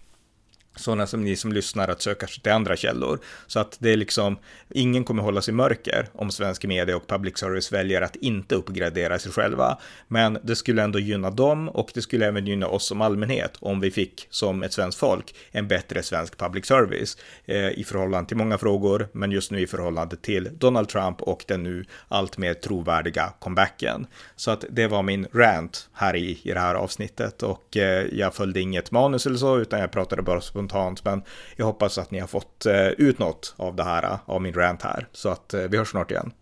sådana 0.77 1.07
som 1.07 1.25
ni 1.25 1.37
som 1.37 1.53
lyssnar 1.53 1.89
att 1.89 2.03
söka 2.03 2.27
sig 2.27 2.43
till 2.43 2.53
andra 2.53 2.77
källor. 2.77 3.19
Så 3.47 3.61
att 3.61 3.77
det 3.81 3.91
är 3.91 3.97
liksom, 3.97 4.39
ingen 4.71 5.05
kommer 5.05 5.23
hålla 5.23 5.43
sig 5.43 5.55
mörker 5.55 6.09
om 6.13 6.31
svensk 6.31 6.65
media 6.65 6.97
och 6.97 7.07
public 7.07 7.39
service 7.39 7.73
väljer 7.73 8.03
att 8.03 8.17
inte 8.17 8.55
uppgradera 8.55 9.19
sig 9.19 9.33
själva. 9.33 9.79
Men 10.09 10.39
det 10.43 10.57
skulle 10.57 10.83
ändå 10.83 10.99
gynna 10.99 11.31
dem 11.31 11.69
och 11.69 11.91
det 11.95 12.03
skulle 12.03 12.27
även 12.27 12.47
gynna 12.47 12.67
oss 12.67 12.87
som 12.87 13.01
allmänhet 13.01 13.57
om 13.61 13.81
vi 13.81 13.91
fick 13.91 14.27
som 14.31 14.63
ett 14.63 14.73
svenskt 14.73 14.99
folk 14.99 15.35
en 15.51 15.69
bättre 15.69 16.03
svensk 16.03 16.39
public 16.39 16.67
service 16.67 17.17
eh, 17.45 17.69
i 17.69 17.85
förhållande 17.85 18.29
till 18.29 18.37
många 18.37 18.59
frågor, 18.59 19.09
men 19.13 19.31
just 19.31 19.51
nu 19.51 19.61
i 19.61 19.67
förhållande 19.67 20.17
till 20.17 20.49
Donald 20.53 20.89
Trump 20.89 21.23
och 21.23 21.45
den 21.49 21.63
nu 21.63 21.85
allt 22.09 22.39
mer 22.39 22.55
trovärdiga 22.55 23.33
comebacken. 23.39 24.07
Så 24.37 24.51
att 24.51 24.65
det 24.71 24.87
var 24.87 25.03
min 25.03 25.27
rant 25.33 25.89
här 25.93 26.17
i, 26.17 26.41
i 26.43 26.53
det 26.53 26.61
här 26.61 26.75
avsnittet 26.75 27.43
och 27.43 27.77
eh, 27.77 28.07
jag 28.13 28.35
följde 28.35 28.61
inget 28.61 28.91
manus 28.91 29.27
eller 29.27 29.37
så, 29.37 29.59
utan 29.59 29.81
jag 29.81 29.91
pratade 29.91 30.23
bara 30.23 30.41
spontant, 30.61 31.05
men 31.05 31.23
jag 31.57 31.67
hoppas 31.67 31.99
att 31.99 32.11
ni 32.11 32.19
har 32.19 32.27
fått 32.27 32.67
eh, 32.67 32.89
ut 32.89 33.19
något 33.19 33.55
av 33.57 33.77
det 33.77 33.85
här, 33.85 34.03
eh, 34.03 34.19
av 34.27 34.43
min 34.43 34.55
rant 34.55 34.83
här. 34.83 35.09
Så 35.13 35.29
att 35.29 35.55
eh, 35.55 35.61
vi 35.61 35.79
hörs 35.79 35.91
snart 35.91 36.11
igen. 36.11 36.33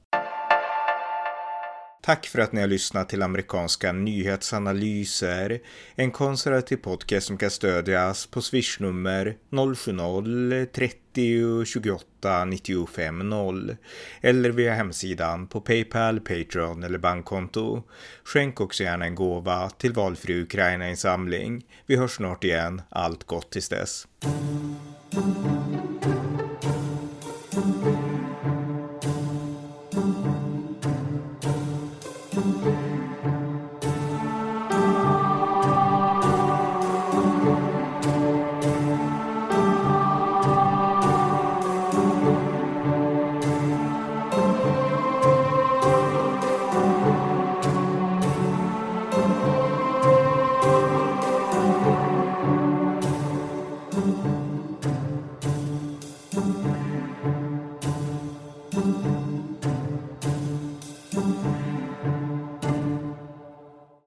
Tack 2.08 2.26
för 2.26 2.38
att 2.38 2.52
ni 2.52 2.60
har 2.60 2.68
lyssnat 2.68 3.08
till 3.08 3.22
amerikanska 3.22 3.92
nyhetsanalyser. 3.92 5.60
En 5.94 6.10
konservativ 6.10 6.76
podcast 6.76 7.26
som 7.26 7.38
kan 7.38 7.50
stödjas 7.50 8.26
på 8.26 8.42
swishnummer 8.42 9.36
070-30 9.50 11.64
28 11.64 12.44
95 12.44 13.28
0 13.28 13.76
eller 14.20 14.50
via 14.50 14.74
hemsidan 14.74 15.46
på 15.46 15.60
Paypal, 15.60 16.20
Patreon 16.20 16.82
eller 16.82 16.98
bankkonto. 16.98 17.82
Skänk 18.24 18.60
också 18.60 18.82
gärna 18.82 19.04
en 19.04 19.14
gåva 19.14 19.70
till 19.70 19.92
valfri 19.92 20.42
Ukraina-insamling. 20.42 21.66
Vi 21.86 21.96
hörs 21.96 22.16
snart 22.16 22.44
igen. 22.44 22.82
Allt 22.88 23.24
gott 23.24 23.50
tills 23.50 23.68
dess. 23.68 24.06